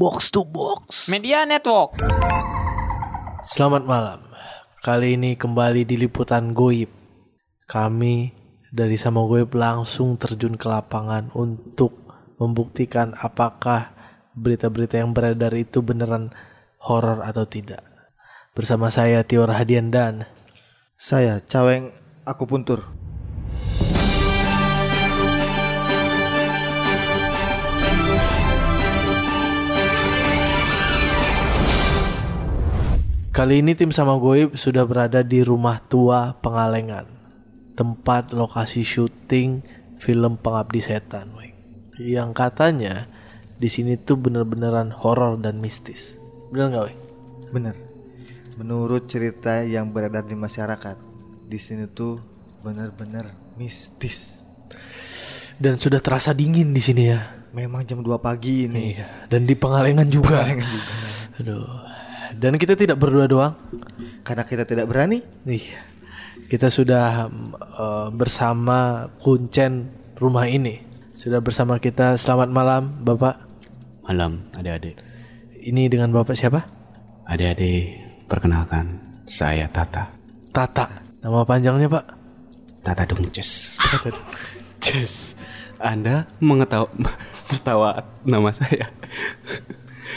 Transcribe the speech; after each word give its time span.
Box 0.00 0.32
to 0.32 0.48
Box. 0.48 1.12
Media 1.12 1.44
Network. 1.44 2.00
Selamat 3.44 3.84
malam. 3.84 4.32
Kali 4.80 5.20
ini 5.20 5.36
kembali 5.36 5.84
di 5.84 6.00
liputan 6.00 6.56
Goib. 6.56 6.88
Kami 7.68 8.32
dari 8.72 8.96
Sama 8.96 9.20
Goib 9.28 9.52
langsung 9.52 10.16
terjun 10.16 10.56
ke 10.56 10.72
lapangan 10.72 11.28
untuk 11.36 12.00
membuktikan 12.40 13.12
apakah 13.12 13.92
berita-berita 14.32 15.04
yang 15.04 15.12
beredar 15.12 15.52
itu 15.52 15.84
beneran 15.84 16.32
horor 16.80 17.20
atau 17.20 17.44
tidak. 17.44 17.84
Bersama 18.56 18.88
saya 18.88 19.20
Tio 19.28 19.44
Rahadian 19.44 19.92
dan 19.92 20.24
Saya 20.96 21.44
Caweng 21.44 21.92
aku 22.24 22.48
puntur. 22.48 22.99
Kali 33.30 33.62
ini 33.62 33.78
tim 33.78 33.94
sama 33.94 34.18
Goib 34.18 34.58
sudah 34.58 34.82
berada 34.82 35.22
di 35.22 35.38
rumah 35.46 35.78
tua 35.86 36.34
Pengalengan, 36.42 37.06
tempat 37.78 38.34
lokasi 38.34 38.82
syuting 38.82 39.62
film 40.02 40.34
Pengabdi 40.34 40.82
Setan, 40.82 41.30
weng. 41.38 41.54
yang 42.02 42.34
katanya 42.34 43.06
di 43.54 43.70
sini 43.70 43.94
tuh 43.94 44.18
bener-beneran 44.18 44.90
horor 44.90 45.38
dan 45.38 45.62
mistis. 45.62 46.18
Bener 46.50 46.74
nggak, 46.74 46.84
weng? 46.90 47.00
Bener. 47.54 47.74
Menurut 48.58 49.06
cerita 49.06 49.62
yang 49.62 49.94
beredar 49.94 50.26
di 50.26 50.34
masyarakat, 50.34 50.98
di 51.46 51.58
sini 51.62 51.86
tuh 51.86 52.18
bener-bener 52.66 53.30
mistis. 53.54 54.42
Dan 55.54 55.78
sudah 55.78 56.02
terasa 56.02 56.34
dingin 56.34 56.74
di 56.74 56.82
sini 56.82 57.14
ya. 57.14 57.46
Memang 57.54 57.86
jam 57.86 58.02
2 58.02 58.10
pagi 58.18 58.66
ini. 58.66 58.98
Iya. 58.98 59.30
Dan 59.30 59.46
di 59.46 59.54
Pengalengan 59.54 60.10
juga. 60.10 60.42
Aduh. 61.38 61.89
Dan 62.40 62.56
kita 62.56 62.72
tidak 62.72 62.96
berdua 62.96 63.28
doang. 63.28 63.52
Karena 64.24 64.48
kita 64.48 64.64
tidak 64.64 64.88
berani. 64.88 65.20
Iya. 65.44 65.76
Kita 66.48 66.72
sudah 66.72 67.28
eh, 67.52 68.08
bersama 68.16 69.12
kuncen 69.20 69.92
rumah 70.16 70.48
ini. 70.48 70.80
Sudah 71.20 71.44
bersama 71.44 71.76
kita. 71.76 72.16
Selamat 72.16 72.48
malam, 72.48 73.04
Bapak. 73.04 73.36
Malam, 74.08 74.40
adik-adik. 74.56 74.96
Ini 75.60 75.92
dengan 75.92 76.16
Bapak 76.16 76.32
siapa? 76.32 76.64
Adik-adik, 77.28 78.00
perkenalkan 78.24 78.96
saya 79.28 79.68
Tata. 79.68 80.08
Tata. 80.48 80.88
Nama 81.20 81.44
panjangnya, 81.44 81.92
Pak? 81.92 82.04
Tata 82.80 83.04
Dungces. 83.04 83.76
Ces. 84.80 85.36
Anda 85.76 86.24
mengetahui 86.40 86.88
tertawa 87.52 88.00
nama 88.24 88.48
saya. 88.56 88.88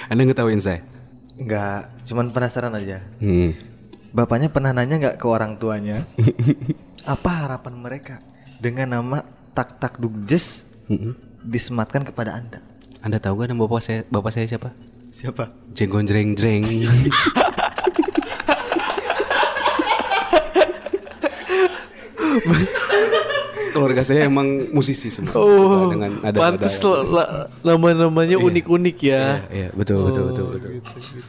Anda 0.08 0.24
ngetawain 0.24 0.64
saya? 0.64 0.93
Enggak, 1.38 1.90
cuman 2.06 2.30
penasaran 2.30 2.74
aja. 2.78 3.02
Hmm. 3.18 3.58
Bapaknya 4.14 4.54
pernah 4.54 4.70
nanya 4.70 5.02
nggak 5.02 5.18
ke 5.18 5.26
orang 5.26 5.58
tuanya? 5.58 6.06
apa 7.14 7.30
harapan 7.30 7.74
mereka 7.76 8.16
dengan 8.62 9.02
nama 9.02 9.26
Tak 9.52 9.82
Tak 9.82 9.94
Dugjes 10.00 10.64
Mm-mm. 10.88 11.18
disematkan 11.42 12.06
kepada 12.06 12.38
Anda? 12.38 12.62
Anda 13.04 13.20
tahu 13.20 13.44
gak 13.44 13.52
nama 13.52 13.66
bapak 13.66 13.82
saya 13.84 14.00
bapak 14.08 14.32
saya 14.32 14.46
siapa? 14.48 14.70
Siapa? 15.12 15.50
Jenggon 15.74 16.06
jreng 16.06 16.38
jreng. 16.38 16.64
Keluarga 23.74 24.02
saya 24.06 24.30
emang 24.30 24.70
musisi 24.70 25.10
semua. 25.10 25.34
Oh, 25.34 25.90
dengan 25.90 26.22
ada 26.22 26.38
la- 27.04 27.50
nama-namanya 27.66 28.38
unik-unik 28.38 28.98
ya. 29.02 29.44
Iya, 29.50 29.70
betul 29.74 30.06
betul 30.06 30.24
betul 30.30 30.46
betul. 30.54 30.72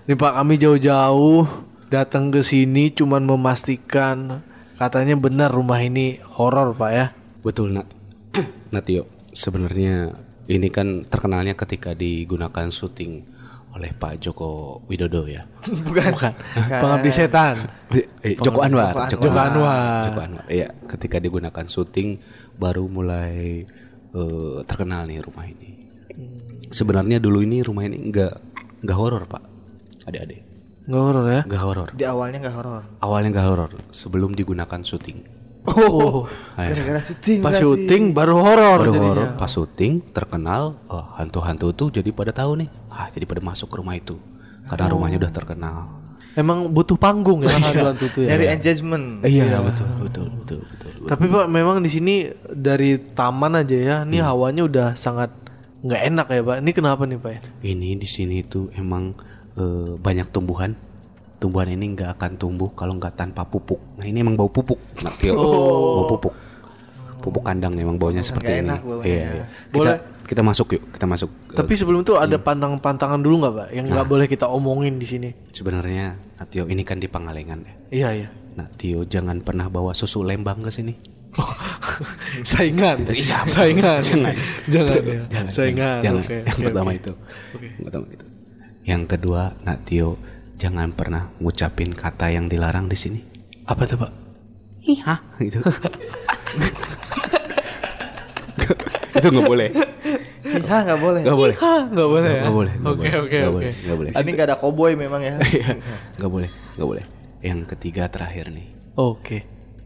Nih 0.05 0.17
Pak, 0.17 0.33
kami 0.37 0.55
jauh-jauh 0.61 1.49
datang 1.89 2.29
ke 2.29 2.45
sini 2.45 2.93
cuman 2.93 3.25
memastikan 3.25 4.45
katanya 4.77 5.17
benar 5.17 5.49
rumah 5.49 5.81
ini 5.81 6.21
horor, 6.37 6.77
Pak 6.77 6.91
ya. 6.93 7.07
Betul, 7.41 7.81
Nak. 7.81 7.87
Natio, 8.75 9.09
sebenarnya 9.33 10.13
ini 10.47 10.69
kan 10.69 11.09
terkenalnya 11.09 11.57
ketika 11.57 11.97
digunakan 11.97 12.69
syuting 12.69 13.34
oleh 13.75 13.91
Pak 13.91 14.23
Joko 14.23 14.81
Widodo 14.87 15.27
ya. 15.27 15.43
Bukan. 15.87 16.11
Bukan. 16.15 16.33
Pengabdi 16.55 17.11
setan. 17.11 17.67
Eh, 18.23 18.39
Joko 18.39 18.63
Anwar, 18.63 19.11
Joko 19.11 19.27
Joko 19.27 19.39
Anwar. 19.39 20.07
Joko 20.11 20.21
Anwar. 20.23 20.45
Iya, 20.47 20.71
ketika 20.87 21.19
digunakan 21.19 21.67
syuting 21.67 22.23
baru 22.55 22.87
mulai 22.87 23.67
eh, 24.15 24.59
terkenal 24.65 25.11
nih 25.11 25.21
rumah 25.21 25.47
ini. 25.51 25.71
Sebenarnya 26.71 27.19
dulu 27.19 27.43
ini 27.43 27.63
rumah 27.67 27.83
ini 27.87 27.99
enggak 27.99 28.39
enggak 28.83 28.99
horor, 28.99 29.27
Pak. 29.27 29.43
Adik-adik. 30.07 30.41
Nggak 30.85 31.03
horor 31.03 31.25
ya? 31.27 31.43
Enggak 31.49 31.63
horor. 31.65 31.89
Di 31.97 32.05
awalnya 32.05 32.39
nggak 32.45 32.57
horor. 32.61 32.83
Awalnya 33.01 33.29
enggak 33.35 33.47
horor 33.49 33.71
sebelum 33.91 34.37
digunakan 34.37 34.81
syuting. 34.85 35.44
Oh, 35.67 36.29
Ayo. 36.55 36.71
Gara-gara 36.71 37.01
syuting. 37.03 37.41
pas 37.41 37.51
berarti. 37.51 37.65
syuting 37.65 38.03
baru 38.13 38.37
horor 38.37 38.79
Baru 38.83 38.93
horor 38.95 39.29
pas 39.35 39.49
syuting 39.49 40.05
terkenal 40.07 40.77
oh, 40.87 41.05
hantu-hantu 41.15 41.73
tuh 41.73 41.89
jadi 41.91 42.05
pada 42.11 42.31
tahu 42.31 42.61
nih 42.61 42.69
ah 42.89 43.09
jadi 43.09 43.25
pada 43.25 43.41
masuk 43.41 43.69
ke 43.69 43.81
rumah 43.81 43.95
itu 43.95 44.21
karena 44.65 44.89
rumahnya 44.89 45.17
udah 45.19 45.33
terkenal 45.33 45.89
Emang 46.35 46.67
butuh 46.69 46.95
panggung 46.95 47.41
ya 47.41 47.49
hantu-hantu 47.49 48.11
tuh 48.11 48.21
ya. 48.23 48.35
Nyari 48.35 48.45
engagement. 48.53 49.23
iya 49.23 49.57
betul 49.59 49.87
betul 50.01 50.27
betul 50.35 50.61
betul 50.67 50.91
Tapi 51.05 51.25
Pak, 51.27 51.47
memang 51.49 51.79
di 51.79 51.89
sini 51.89 52.15
dari 52.45 52.97
taman 52.99 53.55
aja 53.57 53.77
ya, 53.77 53.97
ini 54.03 54.19
Hmm. 54.19 54.27
hawanya 54.27 54.63
udah 54.63 54.89
sangat 54.95 55.31
nggak 55.81 56.01
enak 56.05 56.27
ya 56.29 56.43
Pak. 56.43 56.57
Ini 56.59 56.71
kenapa 56.73 57.03
nih 57.05 57.19
Pak 57.19 57.31
ya? 57.31 57.41
ini 57.63 57.95
di 57.95 58.05
sini 58.05 58.43
tuh 58.43 58.67
emang 58.73 59.15
eh, 59.55 59.95
banyak 59.95 60.29
tumbuhan 60.29 60.75
tumbuhan 61.45 61.69
ini 61.69 61.93
nggak 61.93 62.17
akan 62.17 62.33
tumbuh 62.35 62.73
kalau 62.73 62.97
nggak 62.97 63.13
tanpa 63.13 63.45
pupuk 63.45 63.77
nah 63.97 64.05
ini 64.05 64.19
emang 64.19 64.33
bau 64.33 64.49
pupuk 64.49 64.81
nah, 64.99 65.13
Tio. 65.13 65.37
bau 65.37 66.09
pupuk 66.09 66.33
pupuk 67.21 67.43
kandang 67.43 67.77
emang 67.77 67.97
baunya 67.97 68.21
seperti 68.21 68.61
ini 68.61 68.73
iya, 69.05 69.13
ya. 69.13 69.29
iya. 69.31 69.45
kita 69.69 69.73
Boleh. 69.73 69.97
kita 70.25 70.41
masuk 70.41 70.67
yuk 70.73 70.83
kita 70.91 71.05
masuk 71.05 71.29
Tapi 71.53 71.73
sebelum 71.73 72.01
itu 72.01 72.13
Hmm. 72.13 72.25
ada 72.25 72.37
pantang-pantangan 72.37 73.21
dulu 73.21 73.35
nggak 73.41 73.55
Pak? 73.55 73.69
Yang 73.71 73.87
Nah. 73.87 73.93
nggak 73.95 74.09
boleh 74.09 74.27
kita 74.27 74.47
omongin 74.49 74.97
di 74.97 75.05
sini. 75.05 75.31
sebenarnya 75.51 76.07
Natio 76.35 76.65
ini 76.65 76.81
kan 76.81 76.97
di 76.97 77.07
Pangalengan 77.07 77.61
ya 77.61 77.75
Iya 77.91 78.09
iya. 78.15 78.29
Nah 78.55 78.67
Tio 78.71 79.05
jangan 79.05 79.41
pernah 79.41 79.69
bawa 79.69 79.93
susu 79.93 80.21
lembang 80.21 80.61
ke 80.61 80.71
sini 80.71 80.93
Saingan. 82.45 83.05
Iya, 83.07 83.43
Saingan. 83.45 84.01
jangan. 84.01 84.35
jangan 84.67 85.03
ya. 85.03 85.23
jangan 85.29 85.51
Saingan. 85.51 85.99
jangan 86.01 86.23
Oke, 86.23 86.39
yang 86.41 86.61
pertama 86.63 86.91
oke. 86.91 86.99
itu 86.99 87.13
yang 87.75 87.85
pertama 87.85 88.07
itu 88.09 88.25
yang 88.85 89.03
kedua 89.05 89.43
nak 89.63 89.79
Tio 89.83 90.11
jangan 90.57 90.91
pernah 90.91 91.33
ngucapin 91.37 91.91
kata 91.91 92.29
yang 92.29 92.47
dilarang 92.47 92.87
di 92.87 92.95
sini 92.95 93.21
Apa 93.65 93.85
tuh 93.85 93.99
Pak? 93.99 94.13
iya 94.83 95.17
gitu 95.39 95.59
itu 99.15 99.27
nggak 99.31 99.47
boleh 99.47 99.71
Iya 100.45 100.61
nggak 100.85 101.01
boleh. 101.01 101.23
nggak 101.25 101.35
boleh 101.35 101.57
Hah, 101.57 101.83
nggak 101.85 102.09
boleh 102.09 102.31
ya? 102.31 102.41
nggak 102.43 102.55
boleh 102.55 102.75
Oke 102.77 102.85
boleh, 102.85 103.13
oke 103.17 103.33
nggak 103.33 103.49
oke. 103.49 103.57
boleh 103.57 103.73
nggak 103.77 103.97
boleh 103.97 104.11
Ini 104.13 104.31
nggak 104.31 104.47
ada 104.47 104.57
koboi 104.57 104.93
memang 104.95 105.21
ya. 105.21 105.35
Iya, 105.41 105.69
nggak 106.15 106.31
boleh 106.31 106.51
nggak 106.77 106.89
boleh 106.89 107.05
yang 107.41 107.59
ketiga 107.65 108.07
terakhir 108.07 108.49
nih 108.49 108.67
Oke. 108.95 109.39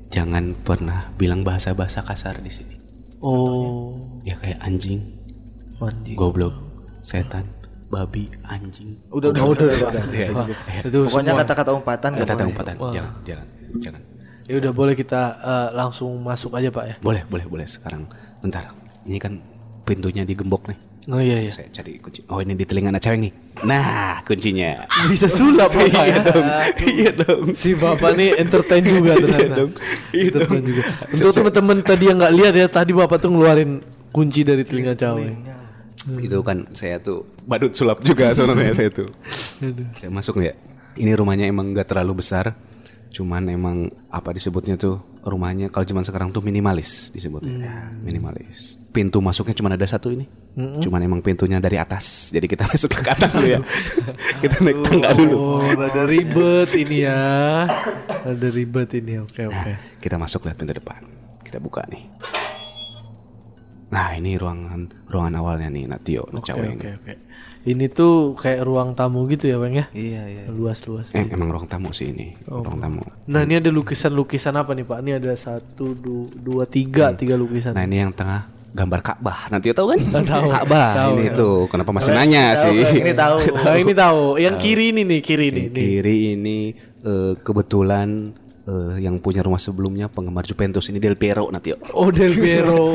jangan 0.08 0.52
pernah 0.54 1.08
bilang 1.14 1.42
bahasa-bahasa 1.42 2.02
kasar 2.02 2.38
di 2.38 2.50
sini 2.50 2.74
Oh. 3.18 3.98
ya 4.22 4.34
kayak 4.34 4.62
anjing 4.62 5.02
Mandi. 5.76 6.14
goblok 6.14 6.54
setan 7.02 7.50
babi 7.88 8.28
anjing 8.44 9.00
Udah 9.09 9.28
udah 9.31 9.43
udah. 9.44 9.65
udah, 9.65 9.88
udah. 9.88 10.04
Iya, 10.10 10.26
Wah, 10.31 10.44
iya. 10.44 10.81
itu 10.82 10.99
Pokoknya 11.04 11.32
kata-kata 11.34 11.71
umpatan 11.72 12.10
nggak 12.12 12.22
Kata 12.22 12.34
boleh. 12.37 12.50
umpatan 12.50 12.75
jangan 12.91 13.12
jangan 13.22 13.47
jangan 13.78 14.00
Ya 14.44 14.54
udah 14.56 14.72
boleh 14.72 14.94
kita 14.94 15.21
eh, 15.38 15.69
langsung 15.72 16.10
masuk 16.19 16.53
aja 16.53 16.69
Pak 16.69 16.84
ya. 16.84 16.94
boleh 16.98 17.22
boleh 17.25 17.44
boleh 17.47 17.66
sekarang 17.66 18.04
bentar 18.38 18.69
ini 19.03 19.16
kan 19.16 19.41
pintunya 19.82 20.22
digembok 20.22 20.69
nih 20.69 20.78
Oh 21.09 21.16
iya 21.16 21.41
iya. 21.41 21.48
saya 21.48 21.69
cari 21.71 21.97
kunci 21.97 22.21
oh 22.27 22.37
ini 22.38 22.53
di 22.53 22.62
telinga 22.62 22.88
anak 22.91 23.00
cewek 23.00 23.16
nih 23.19 23.32
nah 23.59 24.21
kuncinya 24.22 24.84
Bisa 25.09 25.24
sulap 25.27 25.72
Bapak 25.72 26.04
ya. 26.04 26.21
iya 26.84 27.10
dong 27.10 27.57
Si 27.57 27.72
bapak 27.72 28.12
nih 28.12 28.36
entertain 28.36 28.84
juga 28.84 29.16
ternyata. 29.16 29.54
dong. 29.57 29.72
Iya 30.10 30.24
entertain 30.28 30.60
dong. 30.60 30.68
juga. 30.71 30.83
Untuk 31.09 31.30
teman-teman 31.33 31.77
tadi 31.80 32.04
yang 32.04 32.16
nggak 32.18 32.34
lihat 32.34 32.54
ya, 32.54 32.66
tadi 32.68 32.92
bapak 32.92 33.16
tuh 33.18 33.30
ngeluarin 33.30 33.80
kunci 34.10 34.41
dari 34.42 34.62
telinga 34.62 34.92
cewek. 34.92 35.33
Itu 36.16 36.39
kan 36.41 36.65
saya 36.72 36.97
tuh 37.03 37.28
badut 37.45 37.72
sulap 37.77 38.01
juga 38.01 38.33
sebenarnya 38.33 38.72
saya 38.72 38.91
tuh. 38.93 39.09
Saya 40.01 40.10
masuk 40.10 40.41
ya? 40.41 40.55
Ini 40.99 41.15
rumahnya 41.15 41.47
emang 41.47 41.77
nggak 41.77 41.95
terlalu 41.95 42.25
besar 42.25 42.57
cuman 43.09 43.41
emang 43.49 43.89
apa 44.13 44.37
disebutnya 44.37 44.77
tuh 44.77 45.01
rumahnya 45.25 45.72
kalau 45.72 45.89
zaman 45.89 46.05
sekarang 46.05 46.28
tuh 46.28 46.45
minimalis 46.45 47.09
disebutnya. 47.13 47.93
Minimalis. 48.05 48.77
Pintu 48.93 49.21
masuknya 49.21 49.55
cuma 49.57 49.69
ada 49.72 49.87
satu 49.89 50.13
ini 50.13 50.27
cuman 50.59 50.99
emang 51.07 51.21
pintunya 51.22 51.63
dari 51.63 51.78
atas 51.78 52.34
jadi 52.34 52.51
kita 52.51 52.66
masuk 52.72 52.91
ke 52.91 53.07
atas 53.07 53.39
dulu 53.39 53.49
ya. 53.49 53.60
Kita 54.43 54.59
naik 54.65 54.78
tangga 54.84 55.10
dulu. 55.15 55.37
Oh, 55.39 55.63
rada 55.63 56.03
ribet 56.05 56.71
ini 56.75 57.07
ya. 57.07 57.22
Rada 58.27 58.49
ribet 58.51 58.91
ini. 58.99 59.22
Oke 59.22 59.47
oke. 59.47 59.72
kita 60.03 60.16
masuk 60.19 60.45
lihat 60.47 60.59
pintu 60.59 60.75
depan. 60.75 61.01
Kita 61.47 61.63
buka 61.63 61.87
nih 61.89 62.05
nah 63.88 64.12
ini 64.12 64.36
ruangan 64.36 65.08
ruangan 65.08 65.34
awalnya 65.40 65.68
nih 65.72 65.84
Natio 65.88 66.28
Oke 66.28 66.52
Natio 66.52 66.54
oke 66.76 66.88
oke. 67.02 67.14
Ini 67.68 67.84
tuh 67.92 68.32
kayak 68.32 68.64
ruang 68.64 68.96
tamu 68.96 69.28
gitu 69.28 69.44
ya, 69.44 69.60
Bang 69.60 69.76
ya? 69.76 69.92
Iya 69.92 70.24
iya. 70.24 70.42
Luas-luas. 70.48 71.12
Eh, 71.12 71.26
emang 71.28 71.52
ruang 71.52 71.68
tamu 71.68 71.92
sih 71.92 72.16
ini, 72.16 72.32
ruang 72.48 72.80
tamu. 72.80 73.04
Nah, 73.28 73.44
ini 73.44 73.60
ada 73.60 73.68
lukisan-lukisan 73.68 74.56
apa 74.56 74.72
nih, 74.72 74.88
Pak? 74.88 74.98
Ini 75.04 75.20
ada 75.20 75.36
satu, 75.36 75.92
du- 75.92 76.32
dua, 76.32 76.64
tiga, 76.64 77.12
tiga 77.12 77.36
lukisan. 77.36 77.76
Nah 77.76 77.84
ini 77.84 78.00
yang 78.00 78.14
tengah 78.14 78.48
gambar 78.72 79.00
Ka'bah. 79.04 79.52
Nanti 79.52 79.74
tahu 79.76 79.92
kan? 79.92 80.00
Tahu. 80.32 80.48
Ka'bah 80.48 80.88
Tahu, 80.96 81.12
ini 81.18 81.26
tuh. 81.34 81.56
Kenapa 81.68 81.90
masih 81.92 82.12
nanya 82.16 82.56
sih? 82.56 82.78
Ini 83.04 83.12
tahu. 83.12 83.36
Nah, 83.52 83.76
ini 83.84 83.92
tahu. 83.92 84.22
Yang 84.40 84.54
kiri 84.64 84.84
ini 84.94 85.02
nih, 85.04 85.20
kiri 85.20 85.46
nih. 85.52 85.64
Yang 85.68 85.74
kiri 85.76 86.16
ini 86.40 86.58
eh, 87.04 87.32
kebetulan 87.36 88.32
eh, 88.68 89.00
yang 89.00 89.16
punya 89.18 89.41
rumah 89.41 89.56
sebelumnya 89.56 90.12
penggemar 90.12 90.44
Juventus 90.44 90.92
ini 90.92 91.00
Del 91.00 91.16
Piero 91.16 91.48
nanti. 91.48 91.72
Oh 91.97 92.12
Del 92.12 92.36
Piero. 92.36 92.88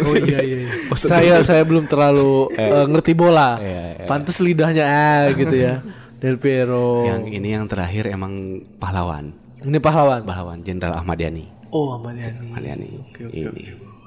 Oh 0.00 0.16
iya 0.16 0.40
iya. 0.40 0.64
iya. 0.64 0.96
saya 0.96 1.44
saya 1.44 1.62
belum 1.68 1.84
terlalu 1.84 2.48
eh, 2.56 2.84
ngerti 2.88 3.12
bola. 3.12 3.60
Pantes 4.08 4.40
lidahnya 4.40 4.84
ah 4.88 5.24
gitu 5.36 5.52
ya. 5.52 5.84
Del 6.20 6.40
Piero. 6.40 7.04
Yang 7.04 7.36
ini 7.36 7.48
yang 7.52 7.68
terakhir 7.68 8.08
emang 8.08 8.64
pahlawan. 8.80 9.32
Ini 9.60 9.78
pahlawan. 9.80 10.24
Pahlawan 10.24 10.58
Jenderal 10.64 10.96
Ahmad 10.96 11.20
Yani. 11.20 11.44
Oh 11.68 11.96
Ahmad 11.96 12.16
Yani. 12.16 12.36
Ahmad 12.48 12.64
Yani. 12.64 12.88
ini. 13.32 13.64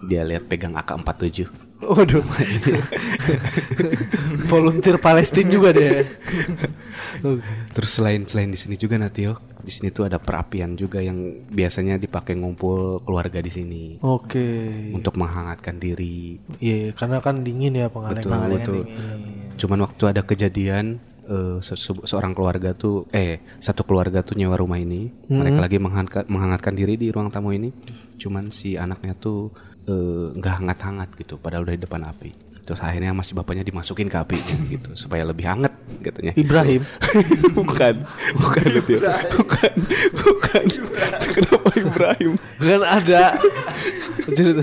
Dia 0.10 0.26
lihat 0.26 0.50
pegang 0.50 0.76
AK-47. 0.76 1.48
Waduh. 1.84 2.24
Volunteer 4.52 4.98
Palestina 5.00 5.52
juga 5.52 5.76
deh. 5.76 6.08
Terus 7.76 7.92
selain 7.92 8.24
selain 8.24 8.52
di 8.52 8.60
sini 8.60 8.80
juga 8.80 8.96
Natio, 8.96 9.36
di 9.64 9.72
sini 9.72 9.90
tuh 9.90 10.06
ada 10.06 10.20
perapian 10.20 10.76
juga 10.76 11.00
yang 11.00 11.16
biasanya 11.48 11.96
dipakai 11.96 12.36
ngumpul 12.36 13.00
keluarga 13.02 13.40
di 13.40 13.48
sini 13.48 13.84
Oke. 14.00 14.44
untuk 14.92 15.16
menghangatkan 15.16 15.80
diri. 15.80 16.36
Iya, 16.60 16.92
karena 16.92 17.18
kan 17.18 17.42
dingin 17.42 17.74
ya 17.74 17.88
Betul, 17.88 18.28
pengalengan. 18.28 18.52
betul. 18.60 18.84
Cuman 19.56 19.80
waktu 19.82 20.04
ada 20.06 20.22
kejadian 20.22 21.00
eh, 21.24 21.58
se- 21.60 21.80
se- 21.80 22.04
seorang 22.04 22.36
keluarga 22.36 22.76
tuh 22.76 23.08
eh 23.10 23.40
satu 23.58 23.88
keluarga 23.88 24.20
tuh 24.20 24.36
nyewa 24.36 24.60
rumah 24.60 24.76
ini. 24.76 25.08
Mereka 25.26 25.60
lagi 25.60 25.80
menghangat, 25.80 26.28
menghangatkan 26.28 26.76
diri 26.76 27.00
di 27.00 27.08
ruang 27.10 27.32
tamu 27.32 27.56
ini. 27.56 27.72
Cuman 28.20 28.52
si 28.52 28.76
anaknya 28.76 29.16
tuh 29.16 29.48
eh, 29.88 30.36
nggak 30.36 30.54
hangat-hangat 30.60 31.10
gitu 31.16 31.40
padahal 31.40 31.64
udah 31.64 31.76
di 31.76 31.82
depan 31.82 32.04
api. 32.04 32.32
Terus 32.64 32.80
akhirnya 32.80 33.12
masih 33.12 33.36
bapaknya 33.36 33.68
dimasukin 33.68 34.08
ke 34.08 34.16
api 34.16 34.40
gitu 34.72 34.96
supaya 34.96 35.28
lebih 35.28 35.44
hangat 35.44 35.76
katanya. 36.00 36.32
Ibrahim. 36.40 36.88
bukan, 37.60 38.08
bukan 38.40 38.64
Natio. 38.72 39.00
Bukan, 39.36 39.74
bukan. 40.16 40.66
Kenapa 41.36 41.70
Ibrahim? 41.76 42.32
kan 42.40 42.82
ada 42.88 43.24
cerita. 44.32 44.62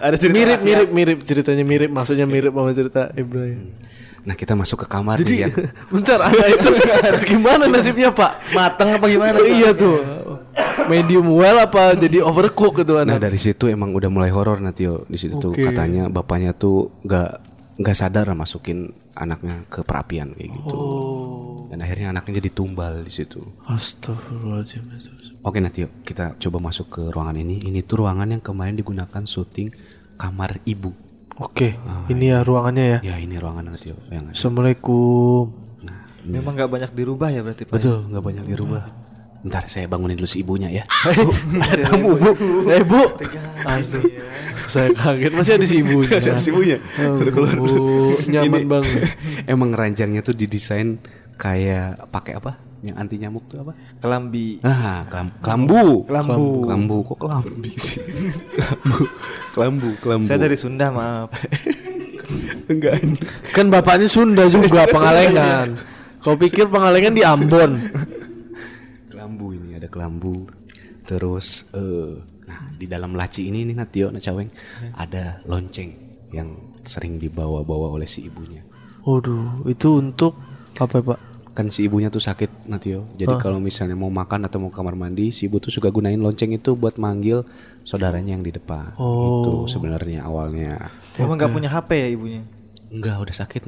Ada 0.00 0.16
cerita 0.16 0.32
mirip 0.38 0.60
mirip 0.62 0.88
mirip 0.94 1.18
ceritanya 1.26 1.64
mirip 1.66 1.90
maksudnya 1.90 2.24
mirip 2.24 2.54
sama 2.54 2.70
cerita 2.70 3.10
Ibrahim. 3.18 3.74
Nah 4.20 4.36
kita 4.36 4.52
masuk 4.52 4.84
ke 4.84 4.86
kamar 4.86 5.16
Jadi 5.20 5.32
nih 5.32 5.38
ya. 5.42 5.48
bentar 5.92 6.18
ada 6.20 6.44
itu 6.46 6.68
gimana 7.34 7.64
nasibnya 7.66 8.12
Pak? 8.12 8.52
Matang 8.52 9.00
apa 9.00 9.06
gimana? 9.08 9.36
iya 9.42 9.72
tuh. 9.72 9.98
Medium 10.86 11.26
well 11.30 11.58
apa 11.58 11.94
jadi 11.94 12.20
overcook 12.20 12.80
gitu 12.80 12.96
Nah 12.96 13.06
anak. 13.06 13.22
dari 13.22 13.36
situ 13.36 13.66
emang 13.66 13.90
udah 13.90 14.08
mulai 14.08 14.28
horor 14.28 14.58
Natio 14.58 15.04
di 15.06 15.14
situ 15.14 15.36
tuh 15.36 15.52
Oke. 15.52 15.62
katanya 15.62 16.06
bapaknya 16.06 16.50
tuh 16.50 16.90
nggak 17.02 17.30
nggak 17.78 17.96
sadar 17.96 18.28
masukin 18.32 18.92
anaknya 19.12 19.64
ke 19.66 19.80
perapian 19.80 20.30
kayak 20.30 20.50
gitu. 20.52 20.74
Oh. 20.74 21.64
Dan 21.68 21.80
akhirnya 21.80 22.10
anaknya 22.10 22.42
jadi 22.42 22.50
tumbal 22.50 23.00
di 23.00 23.12
situ. 23.12 23.40
Astagfirullahaladzim. 23.64 24.82
Oke 25.40 25.58
Natio 25.58 25.88
kita 26.02 26.36
coba 26.36 26.58
masuk 26.62 26.86
ke 26.88 27.02
ruangan 27.08 27.36
ini. 27.36 27.56
Ini 27.58 27.80
tuh 27.82 28.04
ruangan 28.04 28.28
yang 28.28 28.42
kemarin 28.42 28.76
digunakan 28.76 29.22
syuting 29.24 29.72
kamar 30.16 30.60
ibu. 30.64 30.92
Oke, 31.40 31.72
ini 32.06 32.28
ya 32.28 32.44
ruangannya 32.44 32.84
ya. 32.84 32.98
Ya 33.00 33.16
ini 33.16 33.40
ruangan 33.40 33.72
Natio 33.72 33.96
yang 34.12 34.28
Assalamualaikum. 34.28 35.48
Nah, 35.80 36.04
Memang 36.20 36.52
nggak 36.52 36.68
banyak 36.68 36.90
dirubah 36.92 37.32
ya 37.32 37.40
berarti 37.40 37.64
Pak. 37.64 37.80
betul 37.80 38.04
nggak 38.12 38.20
banyak 38.20 38.44
dirubah. 38.44 38.82
Bentar 39.40 39.64
saya 39.72 39.88
bangunin 39.88 40.20
dulu 40.20 40.28
si 40.28 40.44
ibunya 40.44 40.68
ya. 40.68 40.84
ada 41.64 41.82
tamu 41.88 42.12
bu. 42.12 42.30
Eh 42.68 42.84
bu. 42.84 43.00
Aduh. 43.64 44.04
Saya 44.68 44.92
kaget 44.92 45.32
masih 45.32 45.52
ada 45.56 45.66
si 45.66 45.76
ibunya. 45.80 46.18
si 46.20 46.48
ibunya. 46.52 46.76
Oh, 47.00 47.16
Keluar. 47.24 47.56
Bu, 47.56 47.68
nyaman 48.28 48.60
Ini 48.60 48.68
banget. 48.68 49.02
Emang 49.52 49.72
ranjangnya 49.72 50.20
tuh 50.20 50.36
didesain 50.36 51.00
kayak 51.40 52.12
pakai 52.12 52.36
apa? 52.36 52.60
Yang 52.84 52.96
anti 52.96 53.16
nyamuk 53.16 53.44
tuh 53.48 53.64
apa? 53.64 53.72
Kelambi. 54.00 54.60
Ah, 54.60 55.08
kelam- 55.08 55.36
kelambu. 55.40 56.04
Kelambu. 56.04 56.48
Kelambu. 56.68 56.96
Kok 57.08 57.18
kelambi 57.18 57.72
sih? 57.76 57.96
kelambu. 58.56 58.98
Kelambu, 59.56 59.90
kelambu. 60.00 60.26
Saya 60.28 60.38
dari 60.40 60.56
Sunda 60.60 60.92
maaf. 60.92 61.32
enggak. 62.68 63.00
Kan 63.56 63.72
bapaknya 63.72 64.04
Sunda 64.06 64.44
juga 64.46 64.84
pengalengan. 64.84 65.80
Kau 66.20 66.36
pikir 66.36 66.68
pengalengan 66.68 67.16
di 67.16 67.24
Ambon? 67.24 67.80
Ada 69.90 69.98
kelambu. 69.98 70.46
Terus 71.02 71.66
eh 71.74 72.14
nah 72.46 72.70
di 72.70 72.86
dalam 72.86 73.14
laci 73.14 73.46
ini 73.46 73.62
nih 73.62 73.74
Natio 73.74 74.10
Nacaweng 74.10 74.50
ada 74.92 75.38
lonceng 75.44 75.90
yang 76.30 76.54
sering 76.82 77.18
dibawa-bawa 77.18 77.90
oleh 77.90 78.06
si 78.06 78.22
ibunya. 78.24 78.62
Waduh, 79.02 79.66
itu 79.66 79.98
untuk 79.98 80.38
apa 80.76 80.98
ya, 80.98 81.04
Pak? 81.04 81.18
Kan 81.50 81.66
si 81.68 81.82
ibunya 81.84 82.06
tuh 82.08 82.22
sakit 82.22 82.70
Natio. 82.70 83.10
Jadi 83.12 83.26
kalau 83.36 83.58
misalnya 83.58 83.94
mau 83.94 84.06
makan 84.08 84.46
atau 84.46 84.58
mau 84.58 84.70
kamar 84.70 84.94
mandi, 84.94 85.34
si 85.34 85.50
ibu 85.50 85.58
tuh 85.58 85.68
suka 85.68 85.90
gunain 85.90 86.16
lonceng 86.16 86.54
itu 86.54 86.78
buat 86.78 86.94
manggil 86.96 87.42
saudaranya 87.82 88.38
yang 88.38 88.46
di 88.46 88.54
depan. 88.54 88.94
Itu 88.94 89.66
sebenarnya 89.66 90.22
awalnya. 90.22 90.78
Emang 91.16 91.34
nggak 91.34 91.50
punya 91.50 91.68
HP 91.68 91.90
ya 91.92 92.08
ibunya? 92.08 92.42
Enggak, 92.88 93.18
udah 93.18 93.34
sakit. 93.36 93.62